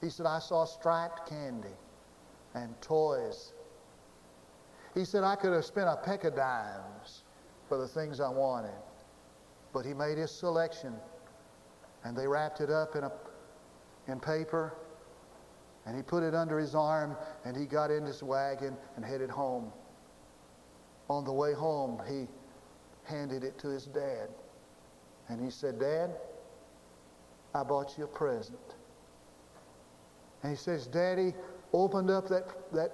He 0.00 0.10
said, 0.10 0.26
I 0.26 0.38
saw 0.38 0.64
striped 0.64 1.28
candy 1.28 1.68
and 2.54 2.80
toys. 2.80 3.52
He 4.94 5.04
said, 5.04 5.24
I 5.24 5.34
could 5.34 5.52
have 5.52 5.64
spent 5.64 5.88
a 5.88 5.96
peck 5.96 6.24
of 6.24 6.36
dimes 6.36 7.24
for 7.68 7.78
the 7.78 7.88
things 7.88 8.20
I 8.20 8.28
wanted. 8.28 8.70
But 9.74 9.84
he 9.84 9.92
made 9.92 10.16
his 10.16 10.30
selection, 10.30 10.94
and 12.04 12.16
they 12.16 12.28
wrapped 12.28 12.60
it 12.60 12.70
up 12.70 12.94
in, 12.94 13.02
a, 13.02 13.12
in 14.06 14.20
paper, 14.20 14.72
and 15.84 15.96
he 15.96 16.02
put 16.02 16.22
it 16.22 16.32
under 16.32 16.58
his 16.58 16.76
arm, 16.76 17.16
and 17.44 17.56
he 17.56 17.66
got 17.66 17.90
in 17.90 18.06
his 18.06 18.22
wagon 18.22 18.76
and 18.94 19.04
headed 19.04 19.28
home. 19.28 19.72
On 21.10 21.24
the 21.24 21.32
way 21.32 21.52
home, 21.52 22.00
he 22.08 22.28
handed 23.02 23.42
it 23.42 23.58
to 23.58 23.68
his 23.68 23.86
dad, 23.86 24.28
and 25.28 25.44
he 25.44 25.50
said, 25.50 25.80
Dad, 25.80 26.10
I 27.52 27.64
bought 27.64 27.98
you 27.98 28.04
a 28.04 28.06
present. 28.06 28.58
And 30.42 30.52
he 30.52 30.56
says, 30.56 30.86
Daddy 30.86 31.34
opened 31.72 32.10
up 32.10 32.28
that, 32.28 32.44
that 32.72 32.92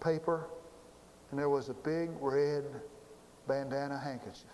paper, 0.00 0.48
and 1.30 1.38
there 1.38 1.48
was 1.48 1.68
a 1.68 1.74
big 1.74 2.10
red 2.20 2.64
bandana 3.46 3.98
handkerchief. 3.98 4.44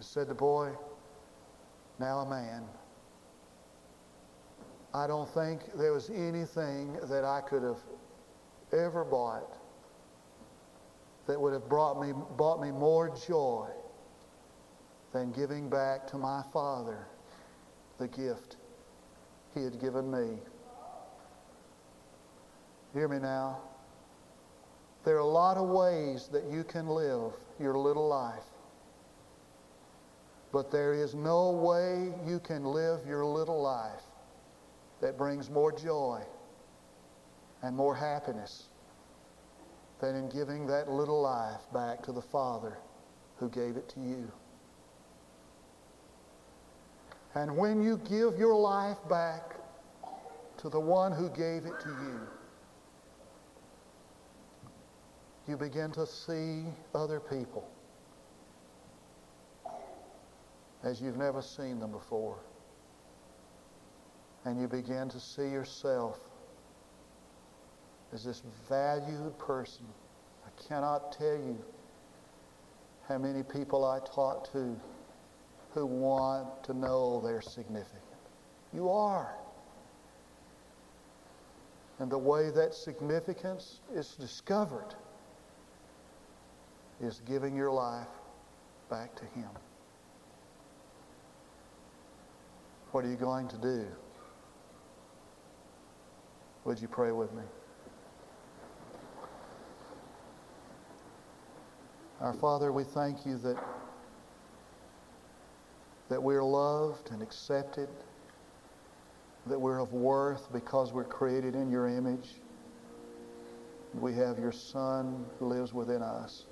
Said 0.00 0.28
the 0.28 0.34
boy, 0.34 0.70
now 1.98 2.18
a 2.18 2.28
man. 2.28 2.64
I 4.94 5.06
don't 5.06 5.28
think 5.28 5.60
there 5.76 5.92
was 5.92 6.10
anything 6.10 6.98
that 7.08 7.24
I 7.24 7.40
could 7.40 7.62
have 7.62 7.78
ever 8.72 9.04
bought 9.04 9.58
that 11.26 11.40
would 11.40 11.52
have 11.52 11.68
brought 11.68 12.00
me, 12.00 12.12
brought 12.36 12.60
me 12.60 12.70
more 12.70 13.14
joy 13.26 13.68
than 15.12 15.32
giving 15.32 15.68
back 15.68 16.06
to 16.08 16.18
my 16.18 16.42
Father 16.52 17.06
the 17.98 18.08
gift 18.08 18.56
He 19.54 19.64
had 19.64 19.80
given 19.80 20.10
me. 20.10 20.38
Hear 22.92 23.08
me 23.08 23.18
now. 23.18 23.58
There 25.04 25.16
are 25.16 25.20
a 25.20 25.26
lot 25.26 25.56
of 25.56 25.68
ways 25.68 26.28
that 26.32 26.44
you 26.50 26.64
can 26.64 26.88
live 26.88 27.32
your 27.60 27.76
little 27.76 28.08
life. 28.08 28.42
But 30.52 30.70
there 30.70 30.94
is 30.94 31.14
no 31.14 31.50
way 31.50 32.12
you 32.26 32.40
can 32.40 32.64
live 32.64 33.00
your 33.06 33.24
little 33.24 33.60
life 33.60 34.02
that 35.00 35.18
brings 35.18 35.50
more 35.50 35.72
joy 35.72 36.22
and 37.62 37.76
more 37.76 37.94
happiness 37.94 38.68
than 40.00 40.14
in 40.14 40.28
giving 40.28 40.66
that 40.66 40.88
little 40.90 41.20
life 41.20 41.60
back 41.72 42.02
to 42.04 42.12
the 42.12 42.22
Father 42.22 42.78
who 43.38 43.48
gave 43.48 43.76
it 43.76 43.88
to 43.90 44.00
you. 44.00 44.30
And 47.34 47.56
when 47.56 47.82
you 47.82 47.98
give 47.98 48.38
your 48.38 48.54
life 48.54 48.96
back 49.10 49.56
to 50.58 50.68
the 50.70 50.80
one 50.80 51.12
who 51.12 51.28
gave 51.28 51.66
it 51.66 51.78
to 51.80 51.88
you, 51.88 52.20
you 55.46 55.56
begin 55.56 55.92
to 55.92 56.06
see 56.06 56.64
other 56.94 57.20
people 57.20 57.68
as 60.86 61.00
you've 61.00 61.16
never 61.16 61.42
seen 61.42 61.80
them 61.80 61.90
before. 61.90 62.38
And 64.44 64.60
you 64.60 64.68
begin 64.68 65.08
to 65.08 65.18
see 65.18 65.48
yourself 65.48 66.20
as 68.12 68.24
this 68.24 68.42
valued 68.68 69.36
person. 69.36 69.84
I 70.46 70.62
cannot 70.68 71.10
tell 71.10 71.34
you 71.34 71.58
how 73.08 73.18
many 73.18 73.42
people 73.42 73.84
I 73.84 73.98
talk 74.14 74.50
to 74.52 74.76
who 75.72 75.86
want 75.86 76.62
to 76.64 76.72
know 76.72 77.20
they're 77.20 77.42
significant. 77.42 78.02
You 78.72 78.88
are. 78.88 79.34
And 81.98 82.10
the 82.10 82.18
way 82.18 82.50
that 82.50 82.74
significance 82.74 83.80
is 83.92 84.14
discovered 84.20 84.94
is 87.00 87.20
giving 87.26 87.56
your 87.56 87.72
life 87.72 88.06
back 88.88 89.16
to 89.16 89.24
Him. 89.24 89.48
What 92.96 93.04
are 93.04 93.10
you 93.10 93.16
going 93.16 93.46
to 93.48 93.58
do? 93.58 93.86
Would 96.64 96.80
you 96.80 96.88
pray 96.88 97.12
with 97.12 97.30
me? 97.34 97.42
Our 102.22 102.32
Father, 102.32 102.72
we 102.72 102.84
thank 102.84 103.26
you 103.26 103.36
that, 103.36 103.62
that 106.08 106.22
we're 106.22 106.42
loved 106.42 107.10
and 107.10 107.20
accepted, 107.20 107.90
that 109.44 109.60
we're 109.60 109.78
of 109.78 109.92
worth 109.92 110.50
because 110.50 110.94
we're 110.94 111.04
created 111.04 111.54
in 111.54 111.70
your 111.70 111.88
image. 111.88 112.40
We 113.92 114.14
have 114.14 114.38
your 114.38 114.52
Son 114.52 115.26
who 115.38 115.48
lives 115.48 115.74
within 115.74 116.00
us. 116.00 116.46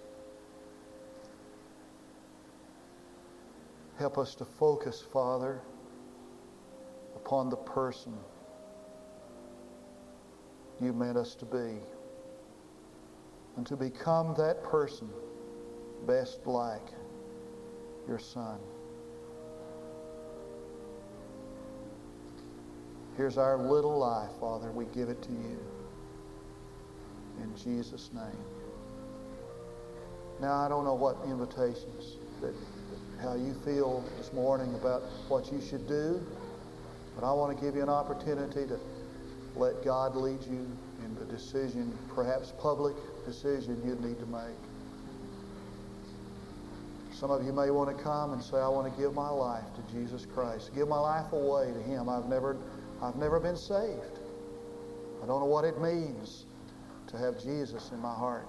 Help 3.98 4.18
us 4.18 4.35
to 4.35 4.44
focus, 4.44 5.02
Father 5.11 5.62
upon 7.24 7.48
the 7.48 7.56
person 7.56 8.12
you 10.80 10.92
meant 10.92 11.16
us 11.16 11.34
to 11.34 11.46
be 11.46 11.78
and 13.56 13.66
to 13.66 13.76
become 13.76 14.34
that 14.37 14.62
person 14.62 15.08
best 16.06 16.46
like 16.46 16.88
your 18.06 18.18
son. 18.18 18.58
Here's 23.16 23.38
our 23.38 23.56
little 23.56 23.96
life, 23.96 24.30
Father. 24.40 24.70
We 24.72 24.87
give 24.87 25.08
it 25.08 25.22
to 25.22 25.30
you. 25.30 25.58
In 27.40 27.56
Jesus' 27.56 28.10
name. 28.12 28.44
Now, 30.40 30.54
I 30.54 30.68
don't 30.68 30.84
know 30.84 30.94
what 30.94 31.16
invitations 31.24 32.18
that 32.42 32.54
how 33.22 33.34
you 33.34 33.54
feel 33.64 34.04
this 34.18 34.32
morning 34.32 34.74
about 34.74 35.02
what 35.28 35.50
you 35.52 35.60
should 35.60 35.87
do. 35.87 36.20
But 37.14 37.24
I 37.24 37.33
want 37.33 37.57
to 37.57 37.64
give 37.64 37.77
you 37.77 37.83
an 37.83 37.88
opportunity 37.88 38.66
to 38.66 38.79
let 39.55 39.85
God 39.85 40.16
lead 40.16 40.42
you 40.42 40.66
in 41.05 41.14
the 41.14 41.24
decision, 41.24 41.96
perhaps 42.14 42.53
public 42.59 42.96
decision 43.24 43.81
you 43.87 43.94
need 43.96 44.18
to 44.18 44.27
make. 44.27 44.59
Some 47.12 47.31
of 47.31 47.44
you 47.44 47.53
may 47.53 47.70
want 47.70 47.96
to 47.96 48.03
come 48.03 48.33
and 48.33 48.42
say, 48.42 48.57
I 48.57 48.68
want 48.68 48.92
to 48.92 49.00
give 49.00 49.14
my 49.14 49.29
life 49.29 49.64
to 49.77 49.94
Jesus 49.94 50.27
Christ. 50.27 50.74
Give 50.74 50.88
my 50.88 50.98
life 50.98 51.33
away 51.33 51.72
to 51.72 51.81
Him. 51.81 52.09
I've 52.09 52.27
never, 52.27 52.57
I've 53.00 53.16
never 53.16 53.38
been 53.38 53.57
saved. 53.57 54.18
I 55.22 55.27
don't 55.27 55.40
know 55.40 55.46
what 55.46 55.64
it 55.64 55.81
means 55.81 56.46
to 57.07 57.16
have 57.16 57.40
Jesus 57.40 57.92
in 57.92 58.00
my 58.00 58.12
heart. 58.12 58.48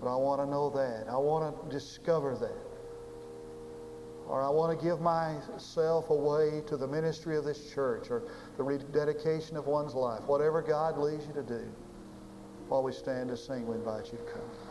But 0.00 0.12
I 0.12 0.16
want 0.16 0.40
to 0.40 0.46
know 0.46 0.70
that. 0.70 1.08
I 1.10 1.16
want 1.16 1.68
to 1.68 1.76
discover 1.76 2.36
that. 2.36 2.67
Or 4.28 4.42
I 4.42 4.50
want 4.50 4.78
to 4.78 4.84
give 4.84 5.00
myself 5.00 6.10
away 6.10 6.62
to 6.66 6.76
the 6.76 6.86
ministry 6.86 7.36
of 7.36 7.44
this 7.44 7.72
church 7.72 8.10
or 8.10 8.22
the 8.58 8.62
rededication 8.62 9.56
of 9.56 9.66
one's 9.66 9.94
life. 9.94 10.22
Whatever 10.26 10.60
God 10.60 10.98
leads 10.98 11.26
you 11.26 11.32
to 11.32 11.42
do. 11.42 11.64
While 12.68 12.82
we 12.82 12.92
stand 12.92 13.30
to 13.30 13.36
sing, 13.36 13.66
we 13.66 13.76
invite 13.76 14.12
you 14.12 14.18
to 14.18 14.24
come. 14.24 14.67